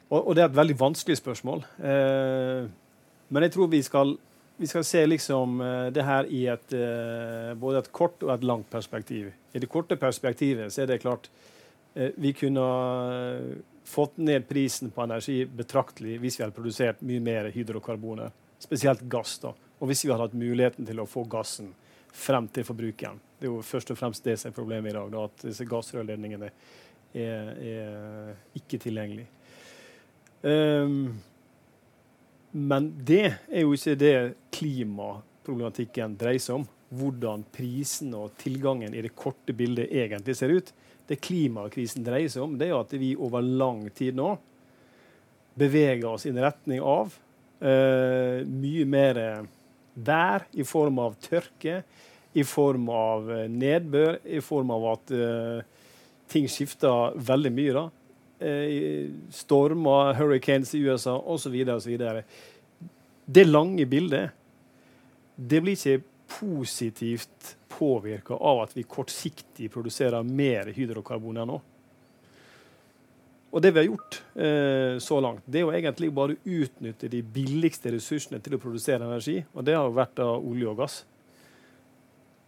og, 0.09 0.19
og, 0.23 0.31
det 0.33 0.41
er 0.41 0.47
et 0.47 0.55
veldig 0.57 0.77
vanskelig 0.79 1.19
spørsmål. 1.19 1.59
Uh, 1.77 2.71
men 3.31 3.45
jeg 3.45 3.53
tror 3.55 3.69
vi 3.71 3.79
skal, 3.83 4.17
vi 4.59 4.67
skal 4.67 4.83
se 4.83 5.05
liksom 5.07 5.61
uh, 5.63 5.87
det 5.95 6.03
her 6.03 6.27
i 6.27 6.43
et, 6.51 6.73
uh, 6.75 7.53
både 7.59 7.79
et 7.79 7.91
kort 7.95 8.23
og 8.25 8.33
et 8.33 8.43
langt 8.43 8.67
perspektiv. 8.71 9.31
I 9.55 9.61
det 9.63 9.69
korte 9.71 9.95
perspektivet 9.99 10.73
så 10.73 10.83
er 10.83 10.91
det 10.91 11.01
klart 11.03 11.29
uh, 11.95 12.09
vi 12.19 12.33
kunne 12.35 12.65
fått 13.87 14.19
ned 14.19 14.47
prisen 14.49 14.91
på 14.91 15.03
energi 15.03 15.45
betraktelig 15.45 16.19
hvis 16.21 16.37
vi 16.37 16.45
hadde 16.45 16.55
produsert 16.55 17.01
mye 17.07 17.23
mer 17.23 17.49
hydrokarboner, 17.55 18.35
spesielt 18.59 19.07
gass. 19.11 19.37
da, 19.39 19.55
Og 19.79 19.87
hvis 19.87 20.03
vi 20.05 20.11
hadde 20.11 20.27
hatt 20.27 20.37
muligheten 20.37 20.87
til 20.87 20.99
å 20.99 21.07
få 21.09 21.23
gassen 21.31 21.71
frem 22.11 22.51
til 22.51 22.67
forbrukeren. 22.67 23.19
Det 23.39 23.47
er 23.47 23.53
jo 23.53 23.63
først 23.63 23.91
og 23.93 23.97
fremst 23.97 24.27
det 24.27 24.35
som 24.37 24.51
er 24.51 24.55
problemet 24.55 24.91
i 24.91 24.95
dag, 24.97 25.07
da, 25.11 25.23
at 25.31 25.43
disse 25.47 25.65
gassrørledningene 25.65 26.51
er, 27.15 27.53
er 27.55 28.59
ikke 28.59 28.77
tilgjengelige. 28.83 29.31
Um, 30.43 31.21
Men 32.51 32.91
det 33.07 33.25
er 33.47 33.63
jo 33.63 33.73
ikke 33.75 33.95
det 33.99 34.15
klimaproblematikken 34.55 36.17
dreier 36.19 36.43
seg 36.43 36.61
om. 36.61 36.67
Hvordan 36.91 37.45
prisen 37.55 38.11
og 38.17 38.33
tilgangen 38.41 38.95
i 38.95 39.03
det 39.05 39.13
korte 39.15 39.55
bildet 39.55 39.91
egentlig 39.95 40.35
ser 40.35 40.51
ut. 40.51 40.71
Det 41.07 41.21
klimakrisen 41.23 42.03
dreier 42.03 42.31
seg 42.31 42.43
om, 42.43 42.57
det 42.59 42.67
er 42.69 42.77
at 42.77 42.91
vi 42.99 43.13
over 43.15 43.43
lang 43.43 43.85
tid 43.95 44.15
nå 44.19 44.33
beveger 45.59 46.07
oss 46.07 46.27
i 46.27 46.31
retning 46.35 46.79
av 46.83 47.11
uh, 47.11 48.43
mye 48.47 48.85
mer 48.87 49.19
vær 49.93 50.45
i 50.55 50.63
form 50.67 51.01
av 51.03 51.17
tørke, 51.23 51.81
i 52.31 52.45
form 52.47 52.87
av 52.95 53.27
uh, 53.27 53.47
nedbør, 53.51 54.21
i 54.23 54.39
form 54.43 54.71
av 54.75 54.87
at 54.93 55.15
uh, 55.15 55.89
ting 56.31 56.47
skifter 56.51 57.17
veldig 57.19 57.51
mye. 57.55 57.75
da. 57.75 57.85
Stormer, 59.31 60.13
hurricanes 60.17 60.75
i 60.75 60.81
USA 60.85 61.13
osv. 61.19 61.55
osv. 61.75 61.97
Det 63.25 63.43
lange 63.47 63.85
bildet 63.85 64.37
det 65.35 65.61
blir 65.63 65.77
ikke 65.77 66.03
positivt 66.39 67.55
påvirka 67.71 68.35
av 68.37 68.63
at 68.65 68.75
vi 68.77 68.85
kortsiktig 68.87 69.71
produserer 69.73 70.23
mer 70.23 70.71
hydrokarboner 70.75 71.47
nå. 71.49 71.59
Og 73.51 73.63
det 73.63 73.73
vi 73.73 73.81
har 73.81 73.89
gjort 73.89 74.21
eh, 74.39 74.97
så 75.03 75.17
langt, 75.23 75.43
det 75.45 75.59
er 75.59 75.65
jo 75.65 75.73
egentlig 75.75 76.11
bare 76.15 76.37
å 76.37 76.53
utnytte 76.61 77.09
de 77.11 77.19
billigste 77.35 77.91
ressursene 77.91 78.39
til 78.43 78.55
å 78.55 78.61
produsere 78.63 79.03
energi, 79.03 79.41
og 79.51 79.65
det 79.67 79.75
har 79.75 79.89
jo 79.89 79.97
vært 79.97 80.21
av 80.23 80.37
olje 80.39 80.69
og 80.71 80.77
gass. 80.79 81.01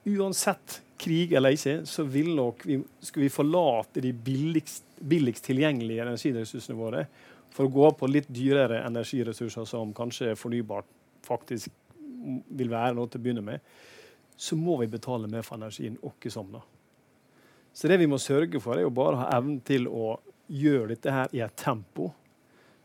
Uansett 0.07 0.79
krig 1.03 1.33
eller 1.35 1.57
ikke, 1.57 1.81
så 1.89 2.05
vil 2.07 2.31
nok 2.37 2.63
vi, 2.67 2.77
skulle 3.03 3.27
vi 3.27 3.35
forlate 3.35 4.03
de 4.05 4.13
billigst, 4.15 4.85
billigst 5.09 5.45
tilgjengelige 5.47 6.03
energiressursene 6.05 6.77
våre 6.77 7.05
for 7.53 7.67
å 7.67 7.73
gå 7.73 7.89
på 7.99 8.09
litt 8.09 8.29
dyrere 8.33 8.81
energiressurser 8.87 9.67
som 9.69 9.93
kanskje 9.95 10.33
fornybart 10.39 10.89
faktisk 11.23 11.71
vil 12.49 12.71
være 12.71 12.95
noe 12.97 13.09
til 13.11 13.19
å 13.19 13.23
begynne 13.23 13.43
med, 13.45 13.59
så 14.39 14.55
må 14.57 14.77
vi 14.79 14.89
betale 14.91 15.29
mer 15.29 15.45
for 15.45 15.59
energien 15.59 15.99
åkke 16.01 16.31
da. 16.51 16.63
Så 17.73 17.89
det 17.89 17.97
vi 17.97 18.07
må 18.07 18.17
sørge 18.21 18.59
for, 18.61 18.77
er 18.77 18.85
jo 18.85 18.93
bare 18.93 19.17
å 19.17 19.21
ha 19.23 19.37
evnen 19.37 19.59
til 19.65 19.87
å 19.87 20.17
gjøre 20.47 20.93
dette 20.93 21.11
her 21.11 21.31
i 21.33 21.41
et 21.41 21.55
tempo 21.57 22.11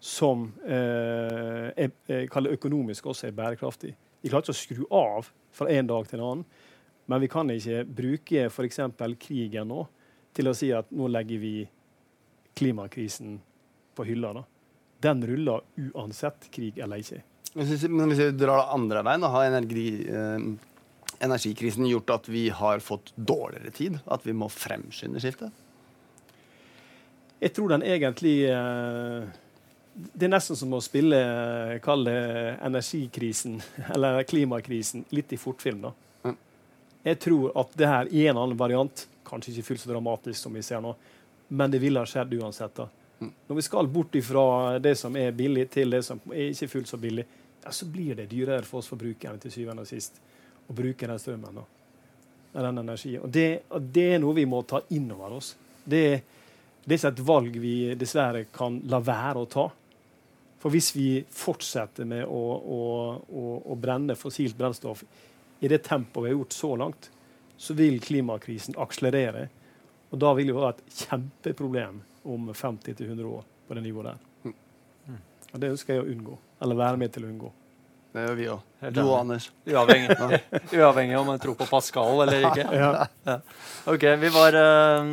som 0.01 0.47
eh, 0.65 1.69
er, 1.75 2.27
kaller 2.31 2.55
økonomisk 2.55 3.07
også 3.11 3.29
er 3.29 3.37
bærekraftig. 3.37 3.95
Vi 4.23 4.31
klarer 4.31 4.47
ikke 4.47 4.55
å 4.55 4.59
skru 4.59 4.85
av 4.95 5.31
fra 5.55 5.71
en 5.75 5.91
dag 5.91 6.07
til 6.09 6.21
en 6.21 6.27
annen, 6.27 6.45
men 7.09 7.23
vi 7.23 7.31
kan 7.33 7.51
ikke 7.51 7.83
bruke 7.85 8.47
f.eks. 8.49 8.81
krigen 9.19 9.69
nå 9.73 9.87
til 10.37 10.49
å 10.49 10.55
si 10.55 10.71
at 10.77 10.91
nå 10.95 11.09
legger 11.11 11.43
vi 11.43 11.55
klimakrisen 12.59 13.39
på 13.95 14.05
hylla. 14.05 14.33
Da. 14.33 14.45
Den 15.01 15.23
ruller 15.27 15.63
uansett 15.93 16.51
krig 16.51 16.79
eller 16.79 17.03
ikke. 17.03 17.23
Men 17.55 18.11
hvis 18.11 18.21
vi 18.21 18.31
drar 18.37 18.61
det 18.61 18.75
andre 18.75 19.03
veien, 19.07 19.25
da, 19.25 19.31
har 19.33 19.47
energi, 19.49 19.89
eh, 20.11 20.43
energikrisen 21.25 21.87
gjort 21.89 22.11
at 22.19 22.29
vi 22.29 22.49
har 22.55 22.83
fått 22.85 23.13
dårligere 23.17 23.71
tid? 23.75 23.99
At 24.07 24.27
vi 24.27 24.35
må 24.37 24.51
fremskynde 24.53 25.23
skiftet? 25.23 25.55
Jeg 27.39 27.55
tror 27.55 27.71
den 27.71 27.85
egentlig 27.87 28.51
eh, 28.51 29.29
Det 29.95 30.27
er 30.27 30.33
nesten 30.33 30.59
som 30.59 30.73
å 30.75 30.81
spille 30.83 31.19
Kall 31.83 32.03
det 32.09 32.19
energikrisen 32.67 33.61
eller 33.95 34.27
klimakrisen 34.27 35.07
litt 35.15 35.33
i 35.33 35.41
fortfilm. 35.41 35.87
da. 35.89 35.95
Jeg 37.07 37.21
tror 37.23 37.55
at 37.59 37.71
det 37.79 37.89
her 37.89 38.11
i 38.11 38.27
en 38.27 38.35
eller 38.35 38.49
annen 38.49 38.59
variant, 38.59 39.07
kanskje 39.27 39.55
ikke 39.55 39.71
fullt 39.71 39.85
så 39.85 39.93
dramatisk 39.93 40.41
som 40.43 40.55
vi 40.55 40.65
ser 40.67 40.83
nå, 40.83 40.97
men 41.49 41.71
det 41.71 41.81
ville 41.83 42.01
ha 42.01 42.09
skjedd 42.09 42.35
uansett. 42.39 42.75
da. 42.75 42.89
Når 43.19 43.57
vi 43.57 43.65
skal 43.67 43.89
bort 43.91 44.15
ifra 44.15 44.79
det 44.79 44.95
som 44.99 45.17
er 45.17 45.33
billig, 45.33 45.69
til 45.71 45.91
det 45.91 46.03
som 46.07 46.21
er 46.31 46.53
ikke 46.53 46.69
fullt 46.69 46.89
så 46.89 47.01
billig, 47.01 47.25
ja, 47.65 47.73
så 47.75 47.87
blir 47.91 48.15
det 48.15 48.29
dyrere 48.31 48.63
for 48.63 48.83
oss 48.83 48.91
forbrukerne 48.93 49.41
til 49.43 49.53
syvende 49.53 49.83
og 49.83 49.91
sist 49.91 50.21
å 50.69 50.77
bruke 50.77 51.07
den 51.09 51.19
strømmen. 51.19 51.61
da. 51.61 51.67
Den 52.63 52.79
energien. 52.79 53.23
Og 53.23 53.31
det, 53.31 53.63
og 53.69 53.89
det 53.95 54.07
er 54.15 54.21
noe 54.23 54.37
vi 54.37 54.47
må 54.47 54.63
ta 54.63 54.81
inn 54.95 55.11
over 55.13 55.39
oss. 55.41 55.55
Det 55.85 56.23
det 56.89 56.95
er 56.95 57.01
ikke 57.03 57.11
et 57.13 57.27
valg 57.29 57.57
vi 57.61 57.75
dessverre 58.01 58.47
kan 58.49 58.79
la 58.89 59.03
være 59.05 59.43
å 59.43 59.49
ta. 59.53 59.67
For 60.59 60.73
hvis 60.73 60.87
vi 60.97 61.09
fortsetter 61.21 62.07
med 62.09 62.23
å, 62.25 62.39
å, 62.57 62.79
å, 63.29 63.43
å 63.69 63.77
brenne 63.77 64.17
fossilt 64.17 64.57
brennstoff 64.57 65.03
i 65.61 65.69
det 65.69 65.83
tempoet 65.85 66.25
vi 66.25 66.31
har 66.31 66.39
gjort 66.39 66.57
så 66.57 66.71
langt, 66.81 67.11
så 67.61 67.77
vil 67.77 68.01
klimakrisen 68.01 68.79
akselerere. 68.81 69.51
Og 70.09 70.21
da 70.23 70.33
vil 70.37 70.51
det 70.51 70.57
være 70.57 70.75
et 70.77 71.01
kjempeproblem 71.05 72.03
om 72.29 72.51
50-100 72.53 73.25
år 73.29 73.47
på 73.69 73.77
det 73.77 73.85
nivået 73.85 74.13
der. 74.13 74.27
Mm. 74.45 75.19
Og 75.53 75.63
det 75.63 75.73
ønsker 75.75 75.97
jeg 75.97 76.05
å 76.05 76.11
unngå. 76.13 76.37
Eller 76.65 76.81
være 76.81 77.01
med 77.01 77.13
til 77.15 77.27
å 77.27 77.33
unngå. 77.33 77.53
Det 78.09 78.23
gjør 78.25 78.37
vi 78.39 78.47
òg. 78.49 78.63
Du 78.95 79.01
og 79.03 79.15
Anders. 79.19 79.51
Uavhengig, 79.69 80.15
uavhengig 80.81 81.17
om 81.19 81.29
en 81.29 81.41
tror 81.43 81.57
på 81.59 81.67
Pascal 81.69 82.23
eller 82.25 82.47
ikke. 82.49 82.65
ja. 82.81 83.05
Ja. 83.29 83.35
Ok, 83.93 84.07
Vi, 84.23 84.31
var, 84.33 84.57
uh, 84.57 85.11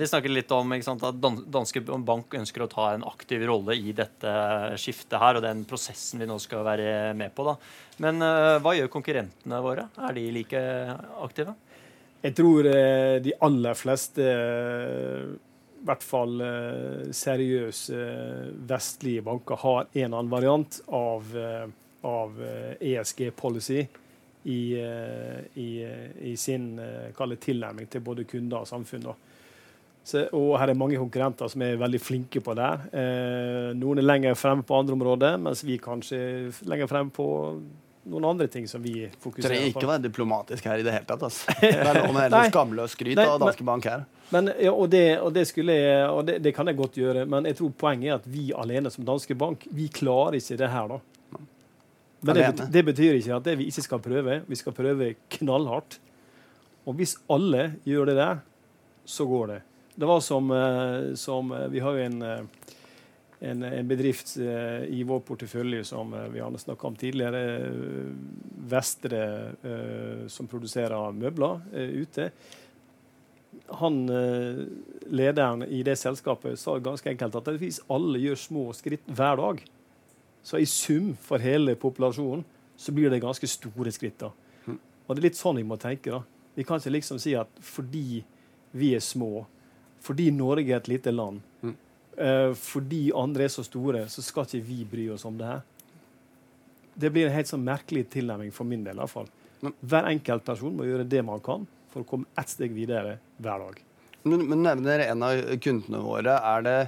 vi 0.00 0.08
snakket 0.08 0.32
litt 0.32 0.54
om 0.56 0.72
sant, 0.84 1.04
at 1.04 1.20
Danske 1.20 1.82
Bank 1.84 2.38
ønsker 2.40 2.64
å 2.64 2.70
ta 2.72 2.88
en 2.94 3.04
aktiv 3.06 3.44
rolle 3.50 3.76
i 3.76 3.92
dette 3.96 4.32
skiftet 4.80 5.18
her, 5.20 5.38
og 5.38 5.44
den 5.44 5.66
prosessen 5.68 6.24
vi 6.24 6.30
nå 6.30 6.38
skal 6.40 6.64
være 6.66 7.12
med 7.18 7.36
på. 7.36 7.44
da. 7.50 7.58
Men 8.00 8.24
uh, 8.24 8.56
hva 8.64 8.74
gjør 8.78 8.90
konkurrentene 8.96 9.60
våre? 9.62 9.90
Er 10.08 10.16
de 10.16 10.26
like 10.40 10.64
aktive? 11.20 11.54
Jeg 12.24 12.34
tror 12.34 12.66
uh, 12.66 13.16
de 13.22 13.34
aller 13.46 13.78
fleste 13.78 14.24
i 15.78 15.84
hvert 15.88 16.02
fall 16.02 16.40
seriøse 17.14 17.98
vestlige 18.66 19.22
banker 19.22 19.60
har 19.62 19.84
en 19.86 20.00
eller 20.08 20.16
annen 20.18 20.32
variant 20.32 20.80
av 20.90 21.36
av 22.00 22.42
ESG-policy 22.80 23.78
eh, 23.78 23.84
e 23.84 23.88
i, 24.42 24.80
eh, 24.80 25.62
i, 25.62 25.86
i, 26.20 26.36
sin 26.36 26.78
eh, 26.78 27.36
tilnærming 27.40 27.88
til 27.90 28.00
både 28.00 28.24
kunder 28.24 28.62
og 28.62 28.68
samfunn. 28.68 29.08
Og 30.32 30.54
her 30.56 30.70
er 30.70 30.78
mange 30.78 30.96
konkurrenter 30.96 31.50
som 31.52 31.62
er 31.62 31.76
veldig 31.76 32.00
flinke 32.00 32.40
på 32.40 32.54
det. 32.56 32.70
Eh, 32.96 33.74
noen 33.76 34.00
er 34.00 34.06
lenger 34.06 34.38
fremme 34.38 34.64
på 34.64 34.78
andre 34.78 34.96
områder, 34.96 35.36
mens 35.42 35.64
vi 35.66 35.76
kanskje 35.82 36.16
er 36.18 36.62
lenger 36.70 36.88
fremme 36.88 37.12
på 37.12 37.28
noen 38.08 38.26
andre 38.30 38.48
ting 38.50 38.68
som 38.68 38.82
vi 38.82 39.06
fokuserer 39.20 39.42
på. 39.42 39.48
Trenger 39.48 39.72
ikke 39.72 39.90
være 39.90 40.02
diplomatisk 40.06 40.68
her 40.70 40.80
i 40.80 40.86
det 40.86 40.94
hele 40.94 41.08
tatt. 41.08 41.26
Altså. 41.28 41.54
Det 41.60 41.72
er 41.76 42.00
noe 42.00 42.14
med 42.16 42.36
skamløs 42.50 42.96
skryt 42.96 43.20
av 43.22 43.36
Danske 43.42 43.66
Bank 43.68 43.88
her. 43.90 44.06
Men, 44.32 44.50
ja, 44.60 44.72
og, 44.72 44.90
det, 44.92 45.04
og, 45.24 45.32
det, 45.32 45.46
jeg, 45.48 46.08
og 46.10 46.24
det, 46.28 46.38
det, 46.44 46.52
kan 46.56 46.68
jeg 46.68 46.76
godt 46.76 46.98
gjøre, 47.00 47.24
men 47.30 47.48
jeg 47.48 47.56
tror 47.60 47.70
poenget 47.80 48.10
er 48.10 48.18
at 48.18 48.26
vi 48.28 48.50
alene 48.52 48.92
som 48.92 49.06
Danske 49.08 49.36
Bank 49.38 49.64
vi 49.72 49.88
klarer 49.92 50.36
ikke 50.40 50.58
det 50.60 50.68
her. 50.72 50.92
da. 50.96 51.00
Men 52.20 52.34
det, 52.34 52.68
det 52.74 52.82
betyr 52.88 53.20
ikke 53.20 53.36
at 53.36 53.46
det 53.46 53.56
vi 53.60 53.68
ikke 53.70 53.84
skal 53.86 54.02
prøve. 54.02 54.42
Vi 54.48 54.58
skal 54.58 54.74
prøve 54.76 55.14
knallhardt. 55.38 56.00
Og 56.88 56.96
hvis 56.98 57.18
alle 57.30 57.74
gjør 57.86 58.10
det 58.10 58.16
der, 58.18 58.40
så 59.08 59.26
går 59.28 59.52
det. 59.52 59.60
Det 59.98 60.06
var 60.06 60.20
som, 60.20 60.50
eh, 60.50 61.14
som 61.18 61.52
eh, 61.52 61.68
Vi 61.68 61.80
har 61.80 61.96
jo 61.96 62.04
en, 62.04 62.22
eh, 62.22 62.57
en, 63.40 63.62
en, 63.62 63.88
bedrift 63.88 64.34
i 64.38 65.02
vår 65.06 65.20
portefølje 65.26 65.84
som 65.86 66.10
vi 66.32 66.40
har 66.42 66.56
snakka 66.58 66.88
om 66.88 66.96
tidligere. 66.98 67.42
Vestre, 68.68 69.20
som 70.28 70.48
produserer 70.50 71.14
møbler 71.14 71.62
ute. 71.94 72.30
Han, 73.78 74.00
lederen 75.06 75.62
i 75.68 75.84
det 75.86 75.94
selskapet 76.00 76.58
sa 76.58 76.76
ganske 76.82 77.12
enkelt 77.14 77.38
at 77.38 77.52
hvis 77.62 77.78
alle 77.90 78.20
gjør 78.22 78.42
små 78.42 78.64
skritt 78.76 79.06
hver 79.06 79.38
dag, 79.38 79.62
så 80.42 80.58
i 80.58 80.66
sum 80.66 81.12
for 81.22 81.42
hele 81.42 81.78
populasjonen 81.78 82.42
så 82.78 82.94
blir 82.94 83.10
det 83.10 83.22
ganske 83.22 83.46
store 83.50 83.92
skritt. 83.94 84.18
da. 84.22 84.32
Og 85.08 85.16
det 85.16 85.22
er 85.22 85.30
litt 85.30 85.40
sånn 85.40 85.58
vi 85.58 85.66
må 85.66 85.78
tenke. 85.80 86.12
da. 86.12 86.22
Vi 86.54 86.64
kan 86.68 86.80
ikke 86.80 86.94
liksom 86.98 87.18
si 87.22 87.34
at 87.38 87.50
fordi 87.64 88.22
vi 88.76 88.92
er 88.94 89.02
små, 89.02 89.46
fordi 90.04 90.28
Norge 90.30 90.72
er 90.72 90.82
et 90.82 90.90
lite 90.90 91.12
land. 91.14 91.40
Uh, 92.20 92.52
fordi 92.58 93.08
andre 93.16 93.46
er 93.46 93.52
så 93.52 93.64
store, 93.66 94.04
så 94.12 94.24
skal 94.24 94.46
ikke 94.46 94.66
vi 94.68 94.78
bry 94.88 95.08
oss 95.14 95.26
om 95.28 95.38
det 95.38 95.48
her. 95.48 95.66
Det 96.98 97.10
blir 97.14 97.28
en 97.28 97.36
helt 97.36 97.50
sånn 97.50 97.66
merkelig 97.66 98.08
tilnærming 98.12 98.50
for 98.54 98.68
min 98.68 98.82
del. 98.86 98.98
I 98.98 99.04
hvert 99.04 99.14
fall. 99.14 99.28
Men, 99.62 99.74
Hver 99.80 100.08
enkelt 100.10 100.46
person 100.46 100.74
må 100.74 100.86
gjøre 100.88 101.06
det 101.08 101.22
man 101.26 101.42
kan 101.44 101.66
for 101.92 102.02
å 102.02 102.08
komme 102.08 102.30
ett 102.38 102.50
steg 102.50 102.74
videre 102.74 103.18
hver 103.38 103.62
dag. 103.64 103.84
Men, 104.28 104.42
men 104.50 104.64
nevner 104.66 105.06
en 105.06 105.22
av 105.24 105.38
kundene 105.62 106.02
våre. 106.04 106.34
Er 106.34 106.66
det 106.66 106.80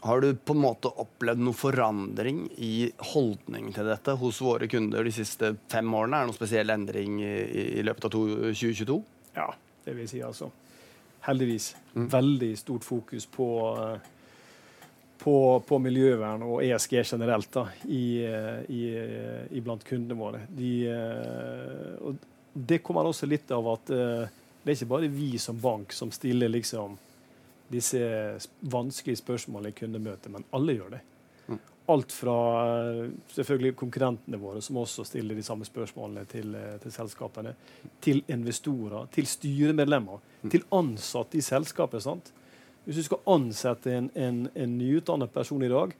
har 0.00 0.20
du 0.20 0.34
på 0.34 0.54
en 0.54 0.62
måte 0.62 0.90
opplevd 1.02 1.40
noe 1.42 1.58
forandring 1.58 2.44
i 2.62 2.90
holdning 3.14 3.72
til 3.74 3.88
dette 3.90 4.14
hos 4.20 4.38
våre 4.44 4.68
kunder 4.70 5.02
de 5.02 5.12
siste 5.14 5.56
fem 5.72 5.88
årene? 5.90 6.20
Er 6.20 6.22
det 6.22 6.30
noen 6.30 6.38
spesiell 6.38 6.70
endring 6.70 7.16
i, 7.24 7.32
i 7.80 7.82
løpet 7.86 8.06
av 8.06 8.12
to, 8.14 8.22
2022? 8.52 8.98
Ja, 9.34 9.48
det 9.84 9.96
vil 9.98 10.10
si, 10.10 10.22
altså. 10.22 10.52
Heldigvis. 11.28 11.72
Mm. 11.94 12.06
Veldig 12.12 12.52
stort 12.58 12.86
fokus 12.86 13.26
på, 13.28 13.48
på, 15.20 15.34
på, 15.68 15.78
miljøvern 15.84 16.44
og 16.46 16.62
ESG 16.64 16.94
generelt 17.02 17.50
da, 17.52 17.66
i, 17.84 18.04
i, 18.72 18.82
i 19.52 19.60
blant 19.64 19.84
kundene 19.84 20.16
våre. 20.16 20.40
De, 20.48 20.72
og 22.00 22.16
det 22.52 22.80
kommer 22.80 23.06
også 23.10 23.28
litt 23.28 23.52
av 23.52 23.68
at 23.74 23.92
det 23.92 24.72
er 24.72 24.78
ikke 24.78 24.90
bare 24.90 25.12
vi 25.12 25.34
som 25.40 25.60
bank 25.60 25.92
som 25.96 26.10
stiller 26.12 26.50
liksom 26.50 26.96
disse 27.68 28.00
vanskelige 28.60 29.20
spørsmålene 29.20 29.72
i 29.72 29.76
kundemøtet, 29.76 30.32
men 30.32 30.44
alle 30.56 30.78
gjør 30.78 30.96
det. 30.96 31.04
Mm. 31.88 31.94
alt 31.94 32.12
fra 32.12 32.36
eh, 32.66 33.10
selvfølgelig 33.32 33.76
konkurrentene 33.76 34.38
våre, 34.38 34.60
som 34.62 34.76
også 34.76 35.04
stiller 35.04 35.34
de 35.34 35.42
samme 35.42 35.64
spørsmålene 35.64 36.24
til, 36.28 36.54
eh, 36.54 36.76
til 36.82 36.92
selskapene, 36.92 37.54
til 38.00 38.22
investorer, 38.28 39.08
til 39.12 39.26
styremedlemmer, 39.26 40.20
mm. 40.42 40.50
til 40.50 40.64
ansatte 40.72 41.38
i 41.38 41.40
selskapet. 41.40 42.02
sant? 42.02 42.32
Hvis 42.84 42.96
du 42.96 43.02
skal 43.02 43.18
ansette 43.26 43.92
en, 43.92 44.10
en, 44.14 44.48
en 44.54 44.78
nyutdannet 44.78 45.32
person 45.32 45.62
i 45.62 45.68
dag, 45.68 45.94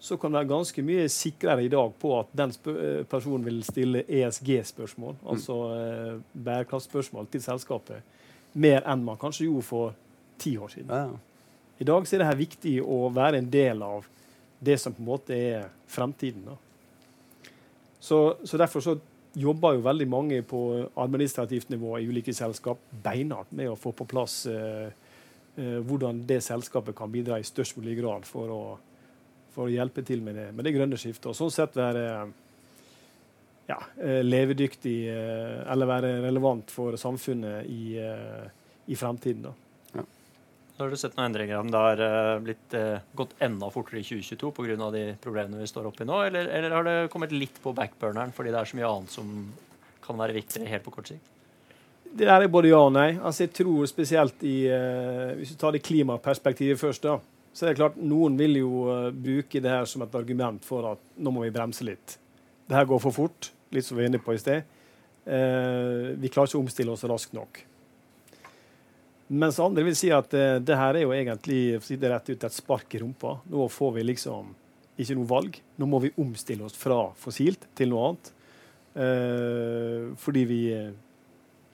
så 0.00 0.16
kan 0.16 0.32
du 0.32 0.38
være 0.38 0.48
ganske 0.48 0.82
mye 0.82 1.08
sikrere 1.12 1.64
i 1.64 1.68
dag 1.68 1.92
på 2.00 2.12
at 2.18 2.30
den 2.32 2.52
eh, 2.72 3.02
personen 3.04 3.44
vil 3.44 3.62
stille 3.64 4.04
ESG-spørsmål, 4.08 5.18
mm. 5.20 5.26
altså 5.28 5.56
eh, 5.76 6.14
bærekraftspørsmål, 6.32 7.28
til 7.32 7.42
selskapet, 7.44 8.00
mer 8.52 8.80
enn 8.88 9.04
man 9.04 9.20
kanskje 9.20 9.44
gjorde 9.44 9.66
for 9.68 9.92
ti 10.40 10.56
år 10.56 10.72
siden. 10.72 10.88
Ja. 10.88 11.10
I 11.80 11.84
dag 11.84 12.08
er 12.08 12.18
det 12.22 12.26
her 12.28 12.40
viktig 12.40 12.74
å 12.80 13.08
være 13.12 13.40
en 13.40 13.52
del 13.52 13.82
av 13.84 14.08
det 14.60 14.76
som 14.78 14.94
på 14.94 15.02
en 15.02 15.08
måte 15.08 15.36
er 15.36 15.70
fremtiden. 15.88 16.44
Så, 18.00 18.36
så, 18.44 18.58
Derfor 18.60 18.84
så 18.84 18.96
jobber 19.36 19.76
jo 19.76 19.84
veldig 19.84 20.08
mange 20.08 20.42
på 20.42 20.60
administrativt 20.98 21.70
nivå 21.70 21.98
i 21.98 22.08
ulike 22.08 22.34
selskap 22.34 22.80
beinhardt 23.04 23.52
med 23.56 23.70
å 23.70 23.78
få 23.78 23.92
på 23.96 24.06
plass 24.10 24.42
eh, 24.50 24.90
eh, 25.56 25.78
hvordan 25.86 26.24
det 26.26 26.40
selskapet 26.44 26.96
kan 26.98 27.12
bidra 27.12 27.38
i 27.38 27.46
størst 27.46 27.78
mulig 27.78 27.98
grad 28.00 28.26
for 28.28 28.52
å, 28.52 28.62
for 29.54 29.68
å 29.68 29.72
hjelpe 29.72 30.04
til 30.06 30.24
med 30.24 30.36
det, 30.36 30.48
med 30.52 30.66
det, 30.66 30.74
grønne 30.76 30.98
skiftet. 31.00 31.30
Og 31.30 31.38
sånn 31.38 31.54
sett 31.54 31.78
være 31.78 32.04
ja, 33.70 33.78
eh, 34.02 34.20
levedyktig 34.26 34.98
eh, 35.14 35.56
eller 35.72 35.88
være 35.88 36.14
relevant 36.26 36.74
for 36.74 36.98
samfunnet 37.00 37.70
i, 37.70 37.96
eh, 38.02 38.46
i 38.90 38.98
fremtiden. 38.98 39.48
da. 39.48 39.54
Har 40.80 40.88
du 40.88 40.96
sett 40.96 41.16
noen 41.18 41.28
endringer 41.28 41.58
om 41.60 41.68
det 41.68 41.80
har 41.80 42.00
uh, 42.00 42.38
blitt 42.40 42.74
uh, 42.78 43.02
gått 43.16 43.34
enda 43.44 43.68
fortere 43.72 44.00
i 44.00 44.06
2022 44.06 44.52
pga. 44.56 44.86
de 44.94 45.02
problemene 45.20 45.60
vi 45.60 45.68
står 45.68 45.90
oppe 45.90 46.06
i 46.06 46.08
nå, 46.08 46.22
eller, 46.24 46.48
eller, 46.56 46.72
har 46.72 46.86
det 46.86 47.10
kommet 47.12 47.34
litt 47.36 47.60
på 47.60 47.74
backburneren 47.76 48.32
fordi 48.32 48.54
det 48.54 48.62
er 48.62 48.70
så 48.70 48.78
mye 48.78 48.88
annet 48.88 49.12
som 49.12 49.34
kan 50.00 50.16
være 50.16 50.38
viktigere 50.38 50.70
helt 50.72 50.86
på 50.86 50.94
kort 50.94 51.12
sikt? 51.12 51.28
Det 52.16 52.26
er 52.32 52.46
både 52.50 52.72
ja 52.72 52.80
og 52.80 52.94
nei. 52.96 53.12
Altså, 53.18 53.44
jeg 53.44 53.52
tror 53.60 53.84
spesielt 53.86 54.40
i 54.42 54.64
eh, 54.66 55.36
Hvis 55.38 55.52
du 55.52 55.60
tar 55.60 55.76
det 55.76 55.84
klimaperspektivet 55.86 56.80
først, 56.80 57.04
da, 57.06 57.20
så 57.54 57.66
er 57.66 57.70
det 57.70 57.78
klart 57.78 58.00
noen 58.00 58.34
vil 58.40 58.58
jo 58.58 58.88
bruke 59.14 59.62
det 59.62 59.70
her 59.70 59.86
som 59.86 60.02
et 60.02 60.16
argument 60.18 60.64
for 60.66 60.88
at 60.90 61.04
nå 61.20 61.30
må 61.30 61.44
vi 61.44 61.52
bremse 61.54 61.86
litt. 61.86 62.16
Det 62.66 62.74
her 62.74 62.88
går 62.90 63.04
for 63.04 63.14
fort, 63.14 63.52
litt 63.70 63.86
som 63.86 63.94
vi 63.94 64.02
var 64.02 64.10
inne 64.10 64.22
på 64.24 64.34
i 64.34 64.42
sted. 64.42 64.66
vi 65.22 66.32
klarer 66.32 66.50
ikke 66.50 66.58
å 66.58 66.64
omstille 66.64 66.96
oss 66.96 67.06
raskt 67.06 67.36
nok. 67.36 67.62
Mens 69.30 69.60
andre 69.62 69.84
vil 69.86 69.94
si 69.94 70.08
at 70.10 70.32
uh, 70.34 70.56
det 70.58 70.76
her 70.78 70.96
er 70.98 71.04
jo 71.04 71.14
egentlig 71.14 71.78
det 71.78 72.10
rett 72.10 72.32
ut, 72.32 72.44
et 72.44 72.56
spark 72.56 72.96
i 72.96 73.02
rumpa. 73.02 73.36
Nå 73.50 73.68
får 73.70 73.92
vi 73.98 74.06
liksom 74.08 74.48
ikke 75.00 75.16
noe 75.16 75.30
valg. 75.30 75.58
Nå 75.78 75.86
må 75.86 76.00
vi 76.02 76.10
omstille 76.20 76.66
oss 76.66 76.74
fra 76.76 77.04
fossilt 77.18 77.68
til 77.78 77.92
noe 77.92 78.08
annet. 78.08 78.32
Uh, 78.90 80.10
fordi 80.18 80.42
vi 80.50 80.62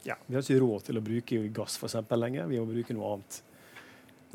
ja, 0.07 0.15
vi 0.27 0.37
har 0.37 0.45
ikke 0.45 0.61
råd 0.63 0.85
til 0.87 1.01
å 1.01 1.03
bruke 1.03 1.39
gass 1.57 1.79
for 1.81 1.89
eksempel, 1.89 2.21
lenger. 2.23 2.51
Vi 2.51 2.61
må 2.61 2.69
bruke 2.69 2.95
noe 2.95 3.15
annet. 3.15 3.39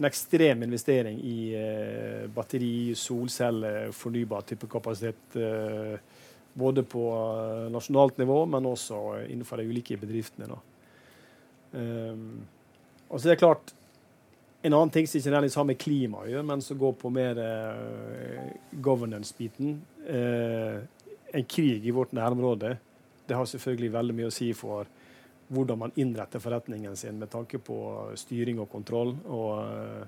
En 0.02 0.08
ekstrem 0.10 0.66
investering 0.66 1.20
i 1.22 1.36
uh, 1.54 2.26
batteri, 2.34 2.96
solceller, 2.98 3.94
fornybar 3.96 4.50
type 4.50 4.70
kapasitet. 4.72 5.38
både 6.54 6.84
på 6.84 7.02
nasjonalt 7.72 8.18
nivå, 8.18 8.46
men 8.46 8.66
også 8.66 8.98
innenfor 9.30 9.62
de 9.62 9.70
ulike 9.70 9.96
bedriftene. 9.98 10.50
Da. 10.52 10.58
Um, 11.80 12.42
og 13.12 13.20
så 13.20 13.28
er 13.28 13.36
det 13.36 13.44
klart 13.44 13.74
En 14.62 14.76
annen 14.78 14.92
ting 14.94 15.08
som 15.10 15.18
ikke 15.18 15.34
nærmest 15.34 15.58
har 15.58 15.66
med 15.66 15.78
klima 15.82 16.20
å 16.22 16.28
gjøre, 16.30 16.46
men 16.46 16.62
som 16.62 16.78
går 16.78 16.92
på 17.02 17.10
mer 17.10 17.40
uh, 17.42 18.52
governance-biten. 18.78 19.72
Uh, 20.06 20.84
en 21.34 21.48
krig 21.50 21.88
i 21.90 21.94
vårt 21.96 22.14
nærområde 22.14 22.76
det 23.26 23.40
har 23.40 23.50
selvfølgelig 23.50 23.90
veldig 23.96 24.16
mye 24.20 24.30
å 24.30 24.36
si 24.36 24.52
for 24.54 24.86
hvordan 25.50 25.82
man 25.82 25.96
innretter 25.98 26.44
forretningen 26.44 26.94
sin 27.00 27.18
med 27.18 27.32
tanke 27.34 27.58
på 27.58 27.80
styring 28.22 28.62
og 28.62 28.70
kontroll, 28.70 29.16
og 29.34 29.50
uh, 29.66 30.06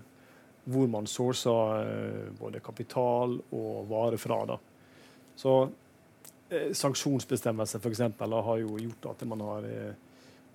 hvor 0.70 0.94
man 1.00 1.10
sourcer 1.10 2.30
både 2.38 2.62
kapital 2.62 3.34
og 3.58 3.90
varer 3.90 4.22
fra. 4.22 4.38
Da. 4.54 4.60
Så 5.34 5.58
sanksjonsbestemmelser 6.78 7.82
f.eks. 7.82 8.06
har 8.22 8.62
jo 8.62 8.78
gjort 8.86 9.16
at 9.16 9.26
man 9.34 9.42
har 9.50 9.66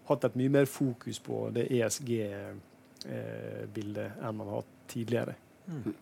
hatt 0.09 0.25
et 0.29 0.38
mye 0.40 0.53
mer 0.59 0.66
fokus 0.71 1.18
på 1.23 1.37
det 1.55 1.64
ESG-bildet 1.79 3.07
eh, 4.07 4.18
enn 4.25 4.37
man 4.37 4.49
har 4.51 4.57
hatt 4.62 4.75
tidligere. 4.90 5.35
Mm. 5.68 5.94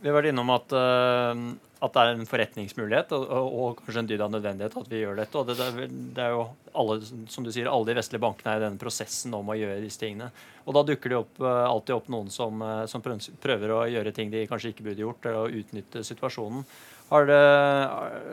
Vi 0.00 0.08
har 0.10 0.16
vært 0.18 0.28
innom 0.28 0.50
at, 0.52 0.72
uh, 0.76 1.32
at, 1.80 1.92
det 1.94 2.02
er 2.02 2.10
en 2.12 2.28
forretningsmulighet 2.28 3.14
og, 3.16 3.22
og, 3.24 3.46
og, 3.46 3.78
kanskje 3.80 4.02
en 4.02 4.10
dyd 4.10 4.24
av 4.26 4.32
nødvendighet 4.34 4.76
at 4.76 4.90
vi 4.92 5.00
gjør 5.00 5.16
dette. 5.22 5.40
og 5.40 5.48
det, 5.48 5.56
det, 5.88 6.22
er 6.22 6.34
jo 6.34 6.42
alle 6.76 6.98
som 7.32 7.46
du 7.46 7.50
sier, 7.52 7.70
alle 7.70 7.88
de 7.88 7.96
vestlige 7.96 8.22
bankene 8.22 8.52
er 8.52 8.60
i 8.60 8.66
denne 8.66 8.80
prosessen 8.80 9.34
om 9.36 9.48
å 9.48 9.56
gjøre 9.56 9.80
disse 9.84 10.02
tingene. 10.02 10.28
Og 10.66 10.76
da 10.76 10.84
dukker 10.86 11.12
det 11.12 11.20
opp, 11.22 11.40
uh, 11.40 11.64
alltid 11.64 11.96
opp 11.96 12.12
noen 12.12 12.28
som, 12.34 12.60
uh, 12.60 12.84
som, 12.90 13.04
prøver 13.04 13.72
å 13.72 13.80
gjøre 13.88 14.12
ting 14.16 14.28
de 14.34 14.44
kanskje 14.50 14.74
ikke 14.74 14.90
burde 14.90 15.04
gjort, 15.06 15.24
eller 15.24 15.46
å 15.46 15.62
utnytte 15.62 16.04
situasjonen. 16.04 16.66
Har 17.08 17.26
det 17.26 17.42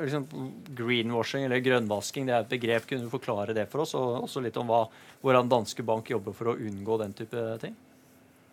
liksom, 0.02 0.28
Greenwashing 0.74 1.44
eller 1.46 1.62
grønnvasking 1.62 2.26
det 2.26 2.34
er 2.34 2.46
et 2.46 2.54
begrep. 2.56 2.88
Kunne 2.90 3.06
du 3.06 3.12
forklare 3.12 3.54
det 3.54 3.68
for 3.70 3.84
oss? 3.86 3.94
Og 4.00 4.24
også 4.26 4.42
litt 4.42 4.58
om 4.58 4.70
hva, 4.72 4.88
hvordan 5.22 5.52
danske 5.52 5.86
bank 5.86 6.10
jobber 6.10 6.34
for 6.34 6.54
å 6.54 6.58
unngå 6.58 6.98
den 7.04 7.14
type 7.18 7.44
ting? 7.62 7.76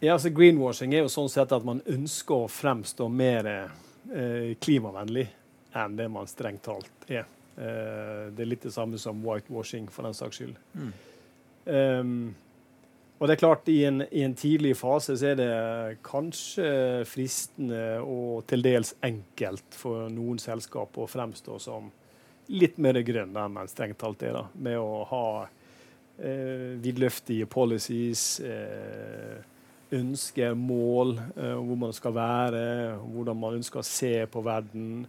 Ja, 0.00 0.14
altså 0.14 0.32
Greenwashing 0.32 0.94
er 0.96 1.04
jo 1.04 1.12
sånn 1.12 1.28
sett 1.32 1.52
at 1.52 1.64
man 1.64 1.82
ønsker 1.88 2.44
å 2.44 2.50
fremstå 2.52 3.08
mer 3.12 3.48
eh, 3.52 4.52
klimavennlig 4.60 5.26
enn 5.76 5.96
det 5.96 6.08
man 6.12 6.28
strengt 6.28 6.64
talt 6.64 7.08
er. 7.08 7.24
Eh, 7.56 8.28
det 8.32 8.44
er 8.44 8.48
litt 8.48 8.64
det 8.64 8.72
samme 8.72 9.00
som 9.00 9.20
whitewashing, 9.24 9.88
for 9.92 10.08
den 10.08 10.16
saks 10.16 10.40
skyld. 10.40 10.56
Mm. 10.72 10.92
Um, 11.70 12.14
og 13.20 13.28
det 13.28 13.34
er 13.34 13.40
klart, 13.42 13.68
i 13.68 13.82
en, 13.84 14.00
i 14.08 14.22
en, 14.24 14.34
tidlig 14.34 14.72
fase 14.80 15.12
så 15.20 15.34
er 15.34 15.36
det 15.36 15.50
kanskje 16.06 16.70
fristende 17.04 18.00
og 18.00 18.46
til 18.48 18.64
dels 18.64 18.94
enkelt 19.04 19.76
for 19.76 20.08
noen 20.08 20.40
selskap 20.40 20.96
å 20.96 21.08
fremstå 21.10 21.58
som 21.60 21.90
litt 22.48 22.78
mer 22.80 22.96
grønn 23.04 23.36
enn 23.36 23.52
man 23.58 23.68
strengt 23.68 24.00
talt 24.00 24.24
er, 24.24 24.38
da, 24.38 24.46
med 24.64 24.78
å 24.80 25.02
ha 25.10 25.24
eh, 25.44 26.80
vidløftige 26.80 27.44
policies, 27.50 28.24
eh, 28.40 29.36
ønsker, 30.00 30.56
mål, 30.56 31.12
eh, 31.36 31.58
hvor 31.60 31.78
man 31.78 31.92
skal 31.92 32.14
være, 32.16 32.62
hvordan 33.04 33.40
man 33.42 33.58
ønsker 33.58 33.82
å 33.82 33.86
se 33.86 34.14
på 34.32 34.42
verden, 34.46 35.04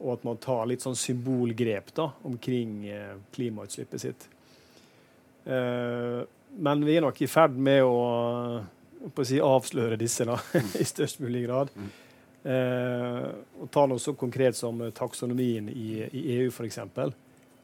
og 0.00 0.14
at 0.16 0.24
man 0.26 0.40
tar 0.40 0.64
litt 0.70 0.84
sånn 0.84 0.96
symbolgrep 0.98 1.92
da, 1.96 2.08
omkring 2.24 2.86
eh, 2.88 3.12
klimautslippet 3.36 4.06
sitt. 4.06 4.26
Eh, 5.44 6.24
men 6.56 6.84
vi 6.86 6.96
er 6.96 7.04
nok 7.04 7.20
i 7.22 7.28
ferd 7.30 7.56
med 7.56 7.82
å, 7.86 7.98
å 9.10 9.26
si, 9.26 9.40
avsløre 9.42 9.98
disse 10.00 10.26
da, 10.28 10.38
i 10.82 10.86
størst 10.86 11.22
mulig 11.24 11.44
grad. 11.48 11.72
Mm. 11.74 11.92
Eh, 12.44 13.28
og 13.62 13.70
ta 13.72 13.86
noe 13.88 14.02
så 14.02 14.12
konkret 14.20 14.56
som 14.56 14.82
taksonomien 14.94 15.70
i, 15.72 16.04
i 16.04 16.24
EU, 16.38 16.50
f.eks. 16.52 16.80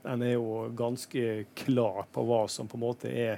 Den 0.00 0.24
er 0.24 0.35
jo 0.38 0.70
ganske 0.76 1.44
klar 1.59 2.07
på 2.12 2.24
hva 2.24 2.46
som 2.48 2.68
på 2.68 2.79
en 2.79 2.85
måte 2.87 3.12
er 3.12 3.35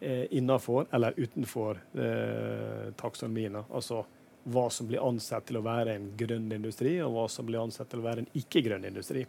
eh, 0.00 0.28
innafor 0.38 0.86
eller 0.94 1.18
utenfor 1.18 1.80
eh, 1.98 2.92
taksonomien. 3.00 3.58
Altså 3.66 4.04
hva 4.48 4.68
som 4.70 4.86
blir 4.88 5.02
ansett 5.04 5.48
til 5.48 5.58
å 5.58 5.64
være 5.66 5.96
en 5.98 6.12
grønn 6.16 6.46
industri, 6.54 6.94
og 7.02 7.12
hva 7.16 7.26
som 7.32 7.46
blir 7.48 7.60
ansett 7.60 7.90
til 7.90 8.00
å 8.00 8.06
være 8.06 8.24
en 8.24 8.30
ikke-grønn 8.38 8.86
industri. 8.88 9.26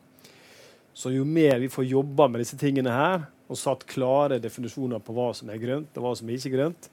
Så 0.94 1.12
jo 1.14 1.26
mer 1.26 1.60
vi 1.60 1.70
får 1.72 1.86
jobba 1.86 2.28
med 2.28 2.44
disse 2.44 2.58
tingene 2.60 2.94
her, 2.94 3.28
og 3.50 3.58
satt 3.58 3.86
klare 3.90 4.38
definisjoner 4.42 5.02
på 5.02 5.14
hva 5.16 5.32
som 5.34 5.50
er 5.50 5.62
grønt 5.62 5.96
og 5.98 6.06
hva 6.06 6.12
som 6.18 6.30
er 6.30 6.38
ikke 6.38 6.54
grønt, 6.54 6.90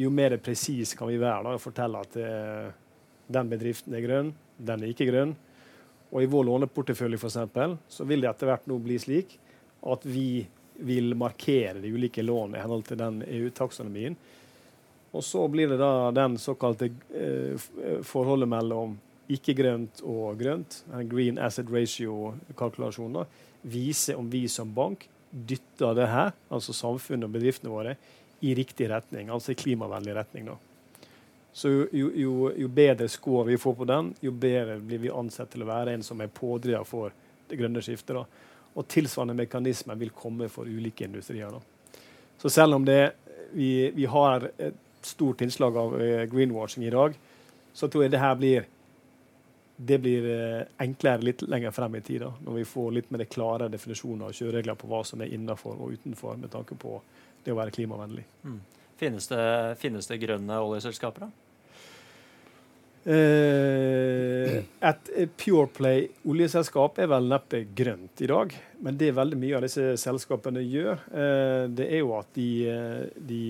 jo 0.00 0.10
mer 0.12 0.36
presis 0.42 0.92
kan 0.96 1.08
vi 1.08 1.18
være 1.20 1.44
da, 1.46 1.54
og 1.56 1.62
fortelle 1.62 2.02
at 2.04 2.18
eh, 2.20 2.68
den 3.32 3.50
bedriften 3.50 3.96
er 3.96 4.04
grønn, 4.04 4.32
den 4.56 4.84
er 4.84 4.92
ikke 4.92 5.08
grønn. 5.08 5.34
Og 6.10 6.24
i 6.24 6.28
vår 6.30 6.46
låneportefølje 6.48 7.20
for 7.20 7.30
eksempel, 7.30 7.76
så 7.88 8.06
vil 8.08 8.22
det 8.22 8.30
etter 8.30 8.50
hvert 8.50 8.68
nå 8.70 8.78
bli 8.82 8.98
slik 9.00 9.36
at 9.90 10.04
vi 10.04 10.44
vil 10.80 11.14
markere 11.18 11.80
de 11.82 11.92
ulike 11.92 12.24
lånene 12.24 12.58
i 12.58 12.62
henhold 12.64 12.86
til 12.88 12.98
den 13.00 13.20
EU-taksonomien. 13.26 14.16
Og 15.10 15.24
så 15.26 15.42
blir 15.50 15.70
det 15.70 15.78
da 15.80 16.10
den 16.14 16.36
såkalte 16.38 16.90
eh, 17.16 17.68
forholdet 18.06 18.50
mellom 18.50 18.96
ikke-grønt 19.36 20.02
og 20.06 20.38
grønt, 20.40 20.82
green 21.10 21.38
asset 21.38 21.70
ratio-kalkulasjoner, 21.70 23.28
viser 23.62 24.18
om 24.18 24.30
vi 24.30 24.46
som 24.48 24.72
bank 24.74 25.06
dytter 25.30 25.94
det 25.94 26.08
her, 26.10 26.32
altså 26.50 26.74
samfunnet 26.74 27.28
og 27.28 27.36
bedriftene 27.36 27.72
våre, 27.72 27.94
i 28.40 28.54
riktig 28.56 28.88
retning, 28.90 29.28
altså 29.30 29.52
i 29.52 29.58
klimavennlig 29.60 30.14
retning. 30.16 30.48
da. 30.48 30.56
Så 31.52 31.68
jo, 31.68 32.10
jo, 32.14 32.50
jo, 32.56 32.68
bedre 32.68 33.08
score 33.08 33.46
vi 33.50 33.58
får 33.58 33.74
på 33.74 33.86
den, 33.88 34.12
jo 34.22 34.32
bedre 34.32 34.78
blir 34.80 35.02
vi 35.02 35.10
ansett 35.12 35.50
til 35.52 35.64
å 35.64 35.68
være 35.68 35.94
en 35.94 36.04
som 36.06 36.20
er 36.22 36.32
pådriver 36.32 36.86
for 36.88 37.14
det 37.50 37.58
grønne 37.58 37.82
skiftet. 37.84 38.16
da. 38.16 38.24
Og 38.74 38.86
tilsvarende 38.88 39.36
mekanismer 39.42 39.98
vil 39.98 40.14
komme 40.14 40.48
for 40.48 40.66
ulike 40.66 41.04
industrier. 41.04 41.50
da. 41.50 41.60
Så 42.38 42.48
selv 42.48 42.78
om 42.78 42.84
det, 42.84 43.12
vi, 43.52 43.90
vi 43.94 44.06
har 44.06 44.50
et 44.56 44.78
stort 45.02 45.42
innslag 45.42 45.76
av 45.76 45.94
uh, 45.94 46.24
greenwashing 46.30 46.86
i 46.86 46.94
dag, 46.94 47.16
så 47.72 47.88
tror 47.88 48.04
jeg 48.04 48.14
det 48.14 48.22
her 48.22 48.36
blir 48.38 48.68
det 49.86 49.98
blir 49.98 50.26
eh, 50.28 50.62
enklere 50.84 51.24
litt 51.24 51.42
lenger 51.48 51.72
frem 51.72 51.94
i 51.96 52.02
tid, 52.04 52.26
når 52.44 52.58
vi 52.58 52.66
får 52.68 52.90
litt 52.92 53.12
mer 53.14 53.24
klare 53.30 53.70
definisjoner 53.72 54.28
og 54.28 54.36
kjøreregler 54.36 54.76
på 54.76 54.90
hva 54.90 55.00
som 55.08 55.22
er 55.24 55.32
innenfor 55.32 55.78
og 55.80 55.94
utenfor, 55.96 56.36
med 56.40 56.52
tanke 56.52 56.76
på 56.76 56.98
det 57.44 57.54
å 57.54 57.56
være 57.56 57.72
klimavennlig. 57.72 58.26
Mm. 58.44 58.58
Finnes, 59.00 59.30
det, 59.30 59.46
finnes 59.80 60.10
det 60.10 60.20
grønne 60.20 60.58
oljeselskaper, 60.60 61.28
da? 61.28 61.50
Eh, 63.08 64.58
et 64.60 65.10
Pure 65.40 65.70
Play 65.72 66.10
oljeselskap 66.28 66.98
er 67.00 67.08
vel 67.08 67.30
neppe 67.30 67.62
grønt 67.76 68.20
i 68.20 68.28
dag. 68.28 68.52
Men 68.84 68.98
det 69.00 69.14
veldig 69.16 69.38
mye 69.40 69.56
av 69.56 69.64
disse 69.64 69.94
selskapene 70.02 70.60
gjør, 70.66 71.00
eh, 71.08 71.64
det 71.72 71.88
er 71.88 72.02
jo 72.02 72.12
at 72.18 72.28
de, 72.36 72.50
eh, 72.68 73.06
de 73.16 73.42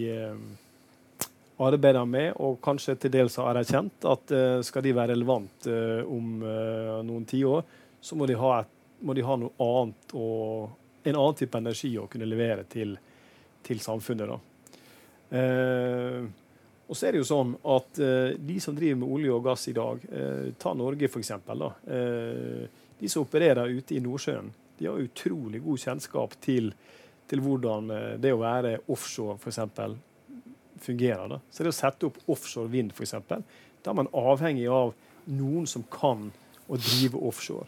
arbeider 1.67 2.07
med, 2.09 2.33
og 2.41 2.61
kanskje 2.65 2.97
til 3.01 3.13
dels 3.15 3.37
har 3.41 3.59
erkjent, 3.61 4.05
at 4.09 4.33
skal 4.65 4.85
de 4.85 4.95
være 4.97 5.13
relevant 5.13 5.67
om 6.09 6.43
noen 7.05 7.27
tiår, 7.29 7.65
så 8.01 8.17
må 8.17 8.29
de, 8.29 8.37
ha, 8.41 8.53
et, 8.63 8.71
må 9.05 9.17
de 9.17 9.25
ha 9.27 9.37
noe 9.37 9.53
annet 9.61 10.15
og 10.17 10.71
en 11.05 11.17
annen 11.17 11.37
type 11.37 11.61
energi 11.61 11.93
å 12.01 12.07
kunne 12.13 12.29
levere 12.29 12.65
til, 12.71 12.95
til 13.67 13.83
samfunnet. 13.85 14.33
da. 14.33 14.39
Og 16.91 16.97
så 16.99 17.07
er 17.07 17.15
det 17.15 17.21
jo 17.21 17.29
sånn 17.29 17.53
at 17.71 18.01
uh, 18.03 18.33
de 18.35 18.57
som 18.63 18.75
driver 18.75 18.99
med 18.99 19.13
olje 19.15 19.35
og 19.37 19.45
gass 19.47 19.69
i 19.71 19.75
dag, 19.77 20.03
uh, 20.11 20.47
ta 20.59 20.73
Norge 20.75 21.07
f.eks. 21.07 21.31
Uh, 21.47 22.65
de 22.99 23.11
som 23.11 23.23
opererer 23.23 23.71
ute 23.71 23.95
i 23.95 24.03
Nordsjøen, 24.03 24.51
de 24.81 24.89
har 24.89 24.99
utrolig 24.99 25.61
god 25.63 25.85
kjennskap 25.85 26.35
til, 26.43 26.73
til 27.31 27.43
hvordan 27.45 27.93
det 28.19 28.33
å 28.35 28.41
være 28.41 28.79
offshore 28.91 29.37
f.eks. 29.39 29.61
fungerer. 30.85 31.29
Da. 31.29 31.41
Så 31.51 31.65
det 31.65 31.73
å 31.73 31.77
sette 31.77 32.09
opp 32.09 32.19
offshore 32.31 32.71
vind 32.73 32.95
f.eks., 32.95 33.17
da 33.81 33.93
er 33.93 33.97
man 33.97 34.11
avhengig 34.13 34.67
av 34.69 34.95
noen 35.31 35.69
som 35.69 35.85
kan 35.93 36.29
å 36.71 36.79
drive 36.79 37.19
offshore. 37.19 37.67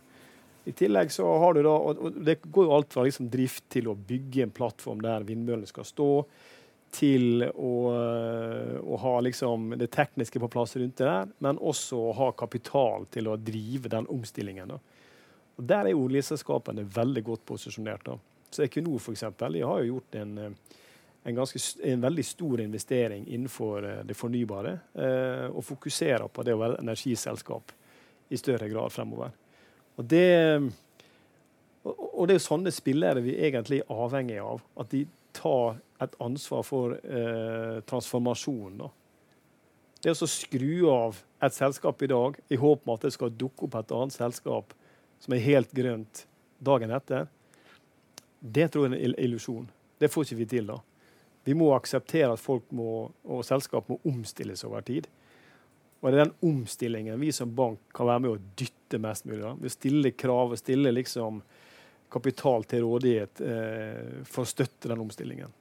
I 0.64 0.72
tillegg 0.78 1.10
så 1.10 1.26
har 1.42 1.56
du 1.56 1.62
da, 1.64 1.74
og 1.74 2.18
Det 2.22 2.38
går 2.44 2.68
jo 2.68 2.74
alt 2.76 2.92
fra 2.94 3.04
liksom 3.06 3.30
drift 3.32 3.64
til 3.72 3.88
å 3.90 3.98
bygge 3.98 4.44
en 4.44 4.54
plattform 4.54 5.00
der 5.02 5.24
vindmøllene 5.26 5.66
skal 5.66 5.86
stå 5.88 6.10
til 6.92 7.46
å, 7.48 7.72
å, 8.84 8.96
ha 9.00 9.12
liksom 9.24 9.72
det 9.80 9.88
tekniske 9.94 10.40
på 10.42 10.50
plass 10.52 10.76
rundt 10.76 10.98
det 11.00 11.08
der, 11.08 11.30
men 11.40 11.56
også 11.58 11.98
å 11.98 12.12
ha 12.18 12.28
kapital 12.36 13.06
til 13.10 13.30
å 13.32 13.38
drive 13.40 13.88
den 13.90 14.06
omstillingen. 14.12 14.74
Da. 14.74 14.78
Og 15.56 15.64
Der 15.70 15.88
er 15.88 15.98
oljeselskapene 15.98 16.84
veldig 16.84 17.24
godt 17.30 17.46
posisjonert. 17.48 18.04
Da. 18.04 18.18
Så 18.52 18.66
Equinor 18.66 19.00
for 19.00 19.16
eksempel, 19.16 19.56
de 19.56 19.64
har 19.64 19.80
jo 19.80 19.94
gjort 19.94 20.20
en, 20.20 20.36
en, 21.22 21.34
ganske, 21.34 21.60
en 21.82 22.00
veldig 22.00 22.24
stor 22.26 22.60
investering 22.60 23.26
innenfor 23.26 23.86
eh, 23.88 24.00
det 24.04 24.16
fornybare, 24.18 24.78
eh, 24.94 25.46
og 25.50 25.64
fokuserer 25.64 26.26
på 26.28 26.44
det 26.46 26.56
å 26.56 26.62
være 26.62 26.80
energiselskap 26.82 27.72
i 28.32 28.40
større 28.40 28.68
grad 28.72 28.92
fremover. 28.92 29.34
Og 30.00 30.08
det, 30.08 30.72
og 31.84 32.26
det 32.26 32.34
er 32.34 32.40
jo 32.40 32.46
sånne 32.46 32.72
spillere 32.72 33.22
vi 33.24 33.36
egentlig 33.44 33.82
er 33.82 33.92
avhengig 33.92 34.38
av. 34.40 34.62
At 34.80 34.90
de 34.94 35.04
tar 35.36 35.76
et 36.02 36.16
ansvar 36.22 36.64
for 36.66 36.96
eh, 36.96 37.78
transformasjonen. 37.88 38.88
Det 40.02 40.16
å 40.16 40.26
skru 40.26 40.88
av 40.90 41.20
et 41.44 41.54
selskap 41.54 42.02
i 42.02 42.10
dag 42.10 42.38
i 42.50 42.58
håp 42.58 42.86
om 42.86 42.96
at 42.96 43.04
det 43.06 43.12
skal 43.14 43.34
dukke 43.38 43.68
opp 43.68 43.76
et 43.78 43.94
annet 43.94 44.16
selskap 44.16 44.74
som 45.22 45.36
er 45.36 45.44
helt 45.44 45.70
grønt 45.76 46.24
dagen 46.58 46.90
etter, 46.94 47.28
det 48.42 48.72
tror 48.72 48.88
jeg 48.88 48.96
er 48.96 49.12
en 49.12 49.20
illusjon. 49.22 49.68
Det 50.02 50.10
får 50.10 50.26
ikke 50.26 50.40
vi 50.40 50.48
til 50.56 50.72
da. 50.72 50.80
Vi 51.44 51.54
må 51.58 51.72
akseptere 51.74 52.32
at 52.32 52.42
folk 52.42 52.68
må, 52.74 53.08
og 53.24 53.44
selskap 53.46 53.88
må 53.90 53.98
omstilles 54.08 54.62
over 54.68 54.84
tid. 54.86 55.08
Og 56.02 56.10
det 56.10 56.18
er 56.18 56.24
den 56.26 56.50
omstillingen 56.50 57.20
vi 57.20 57.30
som 57.34 57.50
bank 57.54 57.80
kan 57.94 58.08
være 58.10 58.22
med 58.24 58.34
å 58.34 58.40
dytte 58.58 58.98
mest 59.02 59.26
mulig. 59.26 59.54
Vi 59.62 59.70
stiller 59.70 60.14
krav 60.18 60.54
og 60.54 60.58
stiller 60.58 60.94
liksom 60.94 61.40
kapital 62.12 62.66
til 62.68 62.84
rådighet 62.84 63.40
eh, 63.46 64.22
for 64.28 64.44
å 64.44 64.50
støtte 64.50 64.90
den 64.90 65.02
omstillingen. 65.02 65.52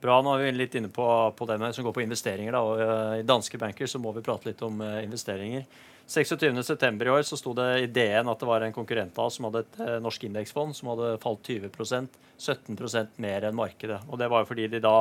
Bra, 0.00 0.16
nå 0.24 0.32
er 0.32 0.46
vi 0.46 0.52
litt 0.56 0.74
inne 0.78 0.88
på, 0.88 1.04
på 1.36 1.46
det 1.48 1.58
med, 1.60 1.74
som 1.76 1.84
går 1.84 1.92
på 1.92 2.02
investeringer. 2.06 2.54
Da, 2.56 2.60
og 2.64 2.80
uh, 2.80 3.18
I 3.20 3.26
danske 3.26 3.60
banker 3.60 3.90
så 3.90 4.00
må 4.00 4.14
vi 4.16 4.24
prate 4.24 4.48
litt 4.48 4.62
om 4.64 4.80
uh, 4.80 4.96
investeringer. 5.04 5.66
26.9. 6.10 6.88
i 7.04 7.10
år 7.12 7.20
så 7.28 7.36
sto 7.38 7.52
det 7.54 7.66
i 7.84 7.90
DN 7.92 8.30
at 8.32 8.40
det 8.40 8.48
var 8.48 8.64
en 8.64 8.74
konkurrent 8.74 9.18
av 9.20 9.28
oss 9.28 9.36
som 9.36 9.46
hadde 9.46 9.60
et 9.66 9.76
uh, 9.84 9.98
norsk 10.02 10.24
indeksfond 10.26 10.72
som 10.74 10.88
hadde 10.94 11.12
falt 11.22 11.52
20% 11.52 12.16
17% 12.40 13.20
mer 13.20 13.44
enn 13.44 13.58
markedet. 13.58 14.00
Og 14.08 14.16
Det 14.18 14.30
var 14.32 14.40
jo 14.40 14.48
fordi 14.48 14.70
de 14.72 14.80
da 14.80 14.94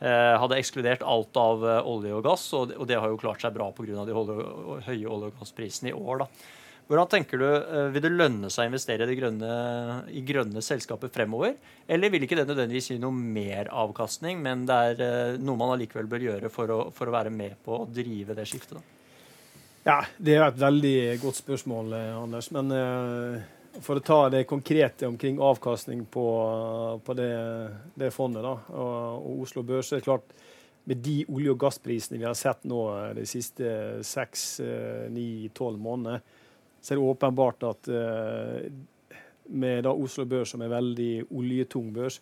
hadde 0.00 0.56
ekskludert 0.56 1.02
alt 1.04 1.36
av 1.36 1.60
olje 1.84 2.14
og 2.16 2.22
gass, 2.24 2.46
og, 2.56 2.70
og 2.72 2.86
det 2.88 2.96
har 2.96 3.12
jo 3.12 3.18
klart 3.20 3.42
seg 3.44 3.52
bra 3.52 3.66
pga. 3.76 4.06
de 4.08 4.14
holde, 4.16 4.36
høye 4.86 5.04
olje- 5.04 5.28
og 5.28 5.36
gassprisene 5.36 5.92
i 5.92 5.94
år. 5.94 6.22
da. 6.24 6.28
Hvordan 6.90 7.06
tenker 7.06 7.38
du, 7.38 7.46
eh, 7.46 7.88
Vil 7.94 8.02
det 8.02 8.10
lønne 8.10 8.48
seg 8.50 8.66
å 8.66 8.70
investere 8.72 9.06
i 9.06 9.14
grønne, 9.14 9.50
i 10.10 10.22
grønne 10.26 10.58
selskaper 10.58 11.12
fremover? 11.14 11.54
Eller 11.86 12.10
vil 12.10 12.26
ikke 12.26 12.34
det 12.40 12.48
nødvendigvis 12.48 12.90
gi 12.90 12.96
noe 12.98 13.14
mer 13.14 13.70
avkastning, 13.70 14.40
men 14.42 14.64
det 14.66 14.78
er 14.88 15.02
eh, 15.06 15.36
noe 15.38 15.60
man 15.60 15.70
allikevel 15.76 16.10
bør 16.10 16.24
gjøre 16.26 16.50
for 16.50 16.72
å, 16.74 16.80
for 16.90 17.06
å 17.06 17.14
være 17.14 17.30
med 17.30 17.54
på 17.62 17.76
å 17.78 17.86
drive 17.86 18.34
det 18.34 18.48
skiftet? 18.50 18.80
Da? 18.80 18.82
Ja, 19.86 20.00
Det 20.18 20.34
er 20.34 20.48
et 20.48 20.58
veldig 20.58 20.96
godt 21.22 21.38
spørsmål, 21.38 21.94
eh, 21.94 22.18
Anders. 22.18 22.50
Men 22.58 22.74
for 23.86 24.00
å 24.00 24.02
ta 24.02 24.18
det 24.34 24.42
konkrete 24.50 25.06
omkring 25.06 25.38
avkastning 25.38 26.02
på, 26.10 26.26
på 27.06 27.14
det, 27.14 27.30
det, 27.94 28.10
fondet 28.10 28.42
da, 28.42 28.56
og, 28.74 29.30
og 29.30 29.46
Oslo 29.46 29.62
Børs, 29.62 29.86
så 29.86 29.94
er 29.94 30.02
det 30.02 30.10
klart 30.10 30.36
med 30.90 31.04
de 31.06 31.20
olje- 31.30 31.54
og 31.54 31.62
gassprisene 31.62 32.18
vi 32.18 32.26
har 32.26 32.34
sett 32.34 32.66
nå 32.66 32.82
de 33.14 33.30
siste 33.30 34.02
seks, 34.02 34.58
ni, 35.14 35.46
tolv 35.54 35.78
månedene, 35.78 36.39
så 36.80 36.94
er 36.94 36.98
det 37.00 37.10
åpenbart 37.12 37.66
at 37.68 37.90
uh, 37.92 39.16
med 39.50 39.84
da 39.84 39.92
Oslo 39.92 40.24
Børs, 40.30 40.52
som 40.54 40.62
er 40.62 40.72
veldig 40.72 41.12
oljetung 41.36 41.90
børs, 41.94 42.20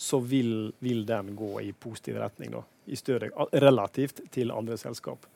så 0.00 0.20
vil, 0.24 0.70
vil, 0.80 1.02
den 1.06 1.34
gå 1.36 1.50
i 1.60 1.72
positiv 1.76 2.16
retning, 2.20 2.54
da, 2.54 2.62
i 2.88 2.96
større, 2.96 3.28
relativt 3.52 4.22
til 4.32 4.52
andre 4.54 4.78
selskap. 4.80 5.26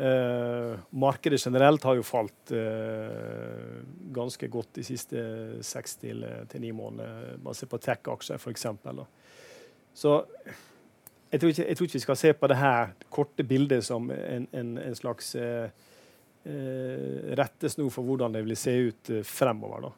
Uh, 0.00 0.78
markedet 0.96 1.40
generelt 1.42 1.84
har 1.84 1.98
jo 1.98 2.06
falt 2.06 2.54
uh, 2.54 3.82
ganske 4.14 4.48
godt 4.48 4.72
de 4.78 4.86
siste 4.86 5.22
seks 5.66 5.98
til, 6.00 6.24
ni 6.54 6.64
ni 6.64 6.72
måneder, 6.74 7.36
ser 7.54 7.70
på 7.70 7.78
tech-aksjer 7.82 8.40
f.eks. 8.40 8.66
Så 9.94 10.16
jeg 11.30 11.40
tror, 11.40 11.48
ikke, 11.48 11.66
jeg 11.68 11.76
tror, 11.76 11.84
ikke, 11.84 11.92
vi 11.92 12.06
skal 12.06 12.16
se 12.16 12.32
på 12.32 12.46
det 12.50 12.56
her 12.58 12.94
korte 13.10 13.44
bildet 13.46 13.84
som 13.86 14.10
en, 14.10 14.48
en, 14.52 14.78
en 14.78 14.94
slags 14.98 15.34
eh, 15.38 15.68
rettesnor 17.36 17.90
for 17.92 18.06
hvordan 18.06 18.32
det 18.32 18.44
vil 18.46 18.56
se 18.56 18.72
ut 18.72 19.10
eh, 19.10 19.24
fremover. 19.26 19.80
Da. 19.88 19.92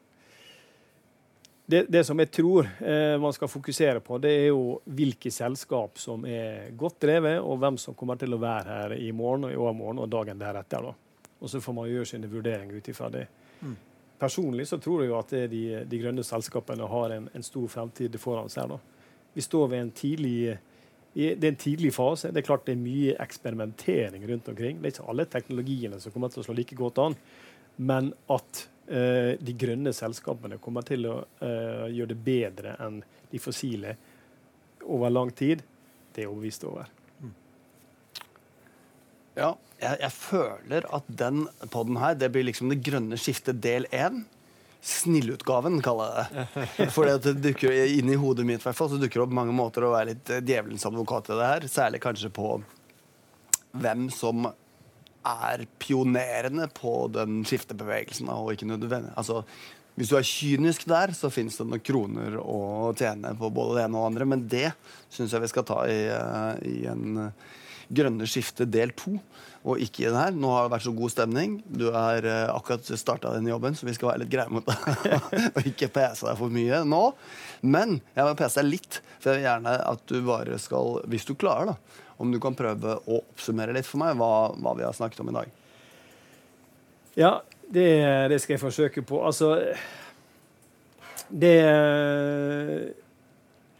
Det, 1.66 1.84
det, 1.88 2.04
som 2.04 2.18
jeg 2.18 2.30
tror 2.34 2.66
eh, 2.66 3.14
man 3.22 3.32
skal 3.32 3.48
fokusere 3.48 4.00
på, 4.00 4.18
det 4.18 4.32
er 4.40 4.48
jo 4.50 4.80
hvilke 4.84 5.30
selskap 5.30 6.00
som 6.02 6.26
er 6.26 6.72
godt 6.76 7.00
drevet, 7.06 7.38
og 7.40 7.60
hvem 7.62 7.78
som 7.78 7.94
kommer 7.98 8.18
til 8.20 8.34
å 8.34 8.40
være 8.42 8.80
her 8.80 8.96
i 8.98 9.12
morgen 9.14 9.48
og 9.48 9.54
i 9.54 9.60
overmorgen 9.60 10.02
og 10.02 10.10
dagen 10.10 10.42
deretter. 10.42 10.90
Da. 10.90 11.30
Og 11.38 11.50
så 11.50 11.62
får 11.62 11.78
man 11.78 11.88
gjøre 11.90 12.10
sine 12.12 12.30
vurderinger 12.30 12.82
ut 12.82 12.90
ifra 12.92 13.08
det. 13.14 13.26
Mm. 13.62 13.78
Personlig 14.18 14.66
så 14.70 14.78
tror 14.78 15.02
jeg 15.02 15.10
jo 15.10 15.18
at 15.18 15.32
de, 15.50 15.62
de 15.86 16.02
grønne 16.02 16.22
selskapene 16.26 16.86
har 16.90 17.14
en, 17.16 17.30
en 17.34 17.46
stor 17.46 17.70
fremtid 17.70 18.18
foran 18.22 18.50
seg. 18.52 18.70
Da. 18.70 18.78
Vi 19.34 19.42
står 19.42 19.72
ved 19.72 19.82
en 19.82 19.94
tidlig 19.96 20.58
det 21.12 21.44
er 21.44 21.50
en 21.50 21.60
tidlig 21.60 21.92
fase. 21.94 22.30
Det 22.32 22.40
er 22.40 22.46
klart 22.46 22.64
det 22.66 22.76
er 22.76 22.80
mye 22.82 23.16
eksperimentering 23.20 24.24
rundt 24.30 24.48
omkring. 24.48 24.78
Det 24.80 24.88
er 24.88 24.94
ikke 24.94 25.10
alle 25.12 25.26
teknologiene 25.28 26.00
som 26.00 26.14
kommer 26.14 26.32
til 26.32 26.40
å 26.40 26.46
slå 26.46 26.56
like 26.56 26.78
godt 26.78 27.00
an. 27.02 27.16
Men 27.76 28.12
at 28.32 28.62
uh, 28.88 29.34
de 29.36 29.56
grønne 29.60 29.92
selskapene 29.96 30.60
kommer 30.62 30.86
til 30.88 31.08
å 31.10 31.18
uh, 31.20 31.86
gjøre 31.92 32.14
det 32.14 32.22
bedre 32.24 32.74
enn 32.80 33.02
de 33.32 33.40
fossile 33.40 33.96
over 34.82 35.12
lang 35.12 35.30
tid, 35.36 35.62
det 36.12 36.22
er 36.22 36.26
jeg 36.26 36.32
overbevist 36.32 36.64
over. 36.68 36.88
Ja, 39.32 39.54
jeg, 39.80 39.96
jeg, 40.02 40.12
føler 40.12 40.86
at 40.92 41.06
den 41.08 41.46
poden 41.72 41.96
her, 42.00 42.16
det 42.18 42.28
blir 42.34 42.44
liksom 42.44 42.72
det 42.72 42.82
grønne 42.84 43.16
skiftet 43.20 43.62
del 43.64 43.86
én 43.88 44.24
snillutgaven, 44.82 45.78
kaller 45.82 46.16
jeg 46.16 46.46
det. 46.50 46.88
For 46.94 47.06
det 47.06 47.36
dukker 47.42 47.74
inn 47.86 48.10
i 48.10 48.18
hodet 48.18 48.46
mitt 48.46 48.64
hvert 48.64 48.76
fall, 48.76 48.90
så 48.90 48.98
dukker 48.98 49.20
det 49.20 49.26
opp 49.28 49.36
mange 49.38 49.54
måter 49.54 49.86
å 49.86 49.92
være 49.94 50.10
litt 50.10 50.32
eh, 50.32 50.42
djevelens 50.42 50.86
advokat 50.88 51.30
i 51.30 51.38
det 51.38 51.50
her. 51.52 51.68
Særlig 51.70 52.02
kanskje 52.02 52.32
på 52.34 52.56
hvem 53.78 54.08
som 54.12 54.50
er 55.22 55.62
pionerende 55.78 56.66
på 56.74 57.06
den 57.14 57.44
skiftebevegelsen. 57.46 58.28
og 58.32 58.52
ikke 58.56 58.66
nødvendig. 58.72 59.14
Altså, 59.14 59.44
hvis 59.94 60.10
du 60.10 60.16
er 60.18 60.26
kynisk 60.26 60.86
der, 60.90 61.14
så 61.14 61.30
fins 61.30 61.60
det 61.60 61.68
noen 61.68 61.84
kroner 61.84 62.38
å 62.42 62.90
tjene 62.98 63.36
på 63.38 63.52
både 63.54 63.78
det 63.78 63.86
ene 63.86 63.98
og 63.98 64.02
det 64.02 64.10
andre, 64.10 64.30
men 64.34 64.46
det 64.50 64.68
syns 65.12 65.34
jeg 65.34 65.44
vi 65.44 65.52
skal 65.52 65.68
ta 65.68 65.82
i, 65.86 66.00
eh, 66.10 66.54
i 66.66 66.78
en 66.90 67.30
grønne 67.92 68.26
skiftet 68.28 68.72
del 68.72 68.94
to, 68.96 69.16
og 69.62 69.78
ikke 69.82 70.02
i 70.02 70.08
den 70.08 70.18
her. 70.18 70.34
Nå 70.34 70.50
har 70.50 70.66
det 70.66 70.74
vært 70.74 70.86
så 70.86 70.94
god 70.96 71.12
stemning. 71.14 71.56
Du 71.70 71.86
har 71.94 72.26
uh, 72.26 72.50
akkurat 72.56 72.88
starta 72.98 73.34
den 73.36 73.46
jobben, 73.50 73.76
så 73.78 73.86
vi 73.86 73.94
skal 73.94 74.12
være 74.12 74.24
litt 74.24 74.32
greie 74.32 74.50
mot 74.50 74.66
deg 74.66 75.14
og 75.54 75.68
ikke 75.70 75.92
pese 75.94 76.26
deg 76.26 76.40
for 76.40 76.54
mye 76.54 76.82
nå. 76.88 77.02
Men 77.62 78.00
jeg 78.16 78.26
vil 78.26 78.38
pese 78.40 78.62
deg 78.62 78.72
litt, 78.72 79.00
for 79.20 79.30
jeg 79.30 79.42
vil 79.42 79.46
gjerne 79.46 79.76
at 79.92 80.06
du 80.10 80.18
bare 80.26 80.58
skal, 80.62 80.98
hvis 81.12 81.28
du 81.28 81.36
klarer, 81.38 81.74
da, 81.74 82.02
om 82.22 82.32
du 82.34 82.40
kan 82.42 82.56
prøve 82.58 82.98
å 83.06 83.20
oppsummere 83.22 83.74
litt 83.76 83.88
for 83.88 84.02
meg 84.02 84.18
hva, 84.18 84.50
hva 84.58 84.74
vi 84.78 84.86
har 84.86 84.96
snakket 84.96 85.22
om 85.22 85.30
i 85.30 85.36
dag. 85.36 85.58
Ja, 87.18 87.32
det, 87.68 87.88
det, 88.32 88.40
skal 88.42 88.56
jeg 88.56 88.62
forsøke 88.62 89.02
på. 89.04 89.20
Altså 89.24 89.54
Det 91.28 91.56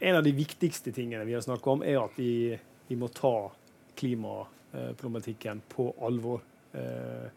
En 0.03 0.17
av 0.17 0.23
de 0.25 0.33
viktigste 0.35 0.93
tingene 0.93 1.25
vi 1.25 1.35
har 1.35 1.43
snakket 1.45 1.69
om, 1.75 1.83
er 1.85 1.99
at 2.01 2.15
vi, 2.17 2.53
vi 2.89 2.97
må 2.99 3.09
ta 3.13 3.51
klimaproblematikken 4.03 5.61
på 5.71 5.87
alvor. 6.03 6.41
Eh, 6.73 7.29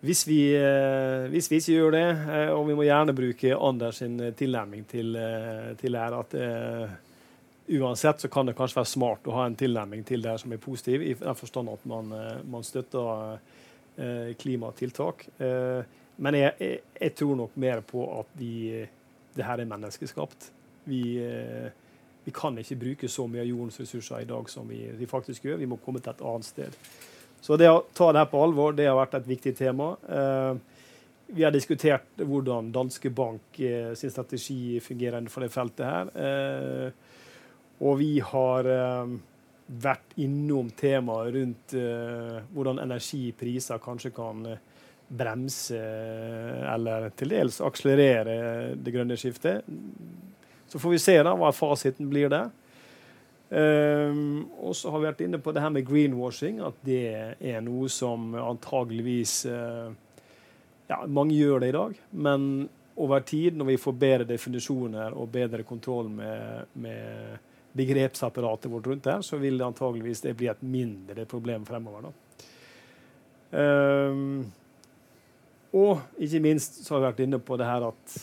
hvis 0.00 0.22
vi, 0.28 0.40
eh, 0.54 1.26
hvis 1.28 1.50
vi, 1.50 1.58
ikke 1.58 1.74
gjør 1.74 1.94
det, 1.96 2.06
eh, 2.08 2.50
og 2.54 2.64
vi 2.68 2.76
må 2.78 2.86
gjerne 2.86 3.16
bruke 3.16 3.56
Anders 3.56 4.00
sin 4.00 4.16
tilnærming 4.38 4.86
til, 4.88 5.18
til 5.80 5.98
det 5.98 6.06
at 6.22 6.36
uansett 7.68 8.22
så 8.22 8.30
kan 8.32 8.48
det 8.48 8.56
kanskje 8.56 8.78
være 8.78 8.92
smart 8.94 9.26
å 9.28 9.34
ha 9.36 9.48
en 9.48 9.58
tilnærming 9.58 10.06
til 10.08 10.22
det 10.24 10.38
som 10.40 10.54
er 10.54 10.62
positiv, 10.62 11.02
i 11.02 11.16
den 11.18 11.36
forstand 11.36 11.68
at 11.68 11.84
man, 11.84 12.14
man 12.48 12.64
støtter 12.64 13.42
klimatiltak. 14.38 15.26
Men 16.18 16.36
jeg, 16.38 16.54
jeg, 16.62 16.78
jeg, 16.94 17.14
tror 17.18 17.34
nok 17.36 17.58
mer 17.60 17.82
på 17.84 18.06
at 18.20 18.30
vi, 18.38 18.86
det 19.34 19.44
her 19.44 19.60
er 19.60 19.68
menneskeskapt. 19.68 20.48
Vi, 20.88 21.02
vi, 22.28 22.34
kan 22.36 22.58
ikke 22.60 22.78
bruke 22.80 23.10
så 23.10 23.26
mye 23.26 23.42
av 23.42 23.50
jordens 23.50 23.80
ressurser 23.80 24.24
i 24.24 24.28
dag 24.28 24.50
som 24.52 24.68
vi, 24.68 24.84
vi, 24.98 25.10
faktisk 25.10 25.48
gjør. 25.48 25.60
Vi 25.62 25.70
må 25.70 25.80
komme 25.82 26.02
til 26.04 26.12
et 26.12 26.24
annet 26.30 26.48
sted. 26.48 26.80
Så 27.40 27.56
det 27.56 27.70
å 27.72 27.84
ta 27.94 28.12
det 28.12 28.24
her 28.24 28.30
på 28.30 28.42
alvor 28.42 28.76
det 28.76 28.88
har 28.88 28.98
vært 28.98 29.20
et 29.20 29.28
viktig 29.28 29.54
tema. 29.58 29.92
Vi 31.28 31.44
har 31.44 31.54
diskutert 31.54 32.18
hvordan 32.18 32.72
Danske 32.74 33.12
Bank 33.14 33.60
sin 33.98 34.10
strategi 34.10 34.80
fungerer 34.82 35.20
innenfor 35.20 35.46
det 35.46 35.52
feltet 35.54 35.86
her. 35.86 36.10
Og 37.84 37.98
vi 38.00 38.16
har 38.24 38.66
eh, 38.66 39.12
vært 39.84 40.16
innom 40.18 40.70
temaet 40.78 41.34
rundt 41.36 41.76
eh, 41.78 42.40
hvordan 42.54 42.82
energipriser 42.82 43.82
kanskje 43.82 44.12
kan 44.16 44.46
eh, 44.50 44.64
bremse 45.08 45.78
eller 46.68 47.08
til 47.16 47.32
dels 47.32 47.62
akselerere 47.64 48.74
det 48.76 48.92
grønne 48.92 49.16
skiftet. 49.16 49.64
Så 50.68 50.78
får 50.78 50.94
vi 50.94 51.02
se 51.02 51.16
da 51.24 51.34
hva 51.38 51.52
fasiten 51.56 52.10
blir 52.10 52.32
der. 52.32 52.50
Um, 53.48 54.44
og 54.60 54.74
så 54.76 54.90
har 54.92 55.00
vi 55.00 55.08
vært 55.08 55.22
inne 55.24 55.38
på 55.40 55.54
det 55.56 55.62
her 55.64 55.72
med 55.72 55.86
greenwashing, 55.88 56.58
at 56.60 56.76
det 56.84 57.04
er 57.40 57.62
noe 57.64 57.88
som 57.88 58.34
antageligvis 58.36 59.38
uh, 59.48 59.88
ja, 60.90 60.98
Mange 61.08 61.32
gjør 61.32 61.62
det 61.62 61.70
i 61.70 61.76
dag, 61.78 61.94
men 62.12 62.44
over 62.98 63.24
tid, 63.24 63.56
når 63.56 63.70
vi 63.70 63.80
får 63.80 63.96
bedre 63.96 64.28
definisjoner 64.28 65.16
og 65.16 65.30
bedre 65.32 65.64
kontroll 65.64 66.10
med, 66.12 66.68
med 66.82 67.38
begrepsapparatet 67.78 68.72
vårt 68.72 68.88
rundt 68.90 69.08
her, 69.08 69.24
så 69.24 69.38
vil 69.40 69.56
det 69.56 69.68
antageligvis 69.68 70.24
det 70.26 70.36
bli 70.36 70.50
et 70.50 70.64
mindre 70.66 71.24
problem 71.30 71.64
fremover. 71.68 72.10
Um, 73.48 74.42
og 75.72 76.20
ikke 76.20 76.42
minst 76.44 76.82
så 76.84 76.94
har 76.94 77.00
vi 77.00 77.08
vært 77.10 77.24
inne 77.24 77.40
på 77.40 77.56
det 77.60 77.68
her 77.68 77.86
at 77.88 78.18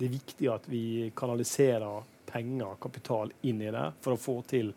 det 0.00 0.08
er 0.08 0.14
viktig 0.16 0.48
at 0.48 0.64
vi 0.70 1.10
kanaliserer 1.16 2.06
penger, 2.30 2.78
kapital, 2.80 3.32
inn 3.44 3.60
i 3.60 3.72
det 3.74 3.90
for 4.00 4.16
å 4.16 4.20
få 4.20 4.38
til 4.48 4.72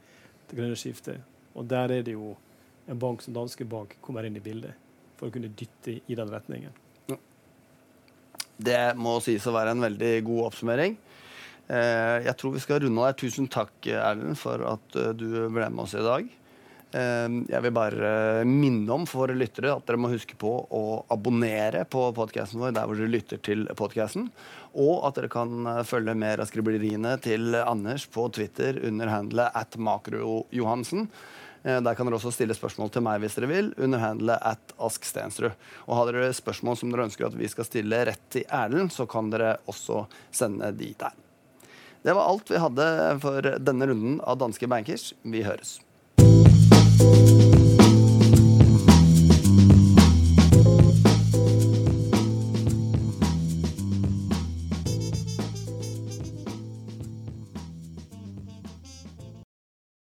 det 0.49 0.57
grønne 0.57 0.75
skiftet. 0.75 1.21
Og 1.55 1.67
der 1.69 1.93
er 1.95 2.03
det 2.03 2.17
jo 2.17 2.33
en 2.91 2.99
bank 2.99 3.23
som 3.23 3.36
Danske 3.36 3.63
Bank 3.69 3.95
kommer 4.03 4.27
inn 4.27 4.36
i 4.36 4.43
bildet 4.43 4.75
for 5.15 5.29
å 5.29 5.33
kunne 5.33 5.53
dytte 5.55 6.01
i 6.03 6.17
den 6.19 6.33
retningen. 6.33 6.75
Det 8.63 8.81
må 8.99 9.15
sies 9.23 9.47
å 9.47 9.55
være 9.55 9.73
en 9.73 9.83
veldig 9.86 10.12
god 10.27 10.41
oppsummering. 10.49 10.97
Eh, 11.71 12.17
jeg 12.27 12.36
tror 12.39 12.53
vi 12.53 12.62
skal 12.63 12.83
runde 12.83 13.07
av. 13.07 13.15
Tusen 13.17 13.47
takk, 13.51 13.73
Erlend, 13.88 14.36
for 14.39 14.62
at 14.73 14.99
eh, 14.99 15.13
du 15.15 15.27
ble 15.47 15.69
med 15.71 15.86
oss 15.86 15.95
i 15.95 16.03
dag. 16.03 16.27
Eh, 16.93 17.36
jeg 17.49 17.62
vil 17.65 17.73
bare 17.73 18.10
minne 18.45 18.93
om 18.93 19.06
for 19.10 19.32
lyttere 19.34 19.71
at 19.73 19.86
dere 19.88 19.97
må 20.01 20.12
huske 20.12 20.38
på 20.39 20.51
å 20.69 20.84
abonnere 21.13 21.84
på 21.89 22.06
podkasten 22.13 22.62
vår 22.62 22.75
der 22.75 22.89
hvor 22.89 22.99
dere 22.99 23.13
lytter 23.13 23.41
til 23.41 23.65
podkasten. 23.77 24.27
Og 24.77 25.08
at 25.08 25.17
dere 25.17 25.32
kan 25.34 25.69
følge 25.89 26.13
mer 26.17 26.43
av 26.43 26.49
skribleriene 26.49 27.15
til 27.23 27.58
Anders 27.63 28.06
på 28.13 28.27
Twitter 28.34 28.77
under 28.86 29.10
handlet 29.10 29.58
at 29.58 29.77
makrojohansen. 29.77 31.10
Der 31.63 31.95
kan 31.95 32.10
dere 32.10 32.17
også 32.17 32.34
stille 32.36 32.56
spørsmål 32.58 32.89
til 32.91 33.06
meg 33.06 33.21
hvis 33.23 33.38
dere 33.38 33.47
vil, 33.47 33.69
under 33.79 34.01
handlet 34.01 34.41
at 34.43 34.73
Ask. 34.84 35.06
Og 35.86 35.93
har 35.95 36.12
dere 36.12 36.34
spørsmål 36.36 36.75
som 36.79 36.91
dere 36.91 37.06
ønsker 37.08 37.29
at 37.29 37.38
vi 37.39 37.47
skal 37.47 37.69
stille 37.69 38.01
rett 38.10 38.25
til 38.34 38.43
Erlend, 38.51 38.91
så 38.91 39.08
kan 39.08 39.32
dere 39.32 39.56
også 39.71 40.03
sende 40.34 40.73
de 40.75 40.91
der. 40.99 41.15
Det 42.03 42.12
var 42.12 42.27
alt 42.27 42.51
vi 42.51 42.60
hadde 42.60 42.86
for 43.23 43.53
denne 43.63 43.88
runden 43.88 44.19
av 44.27 44.41
Danske 44.41 44.67
Bankers. 44.67 45.13
Vi 45.23 45.45
høres. 45.47 45.77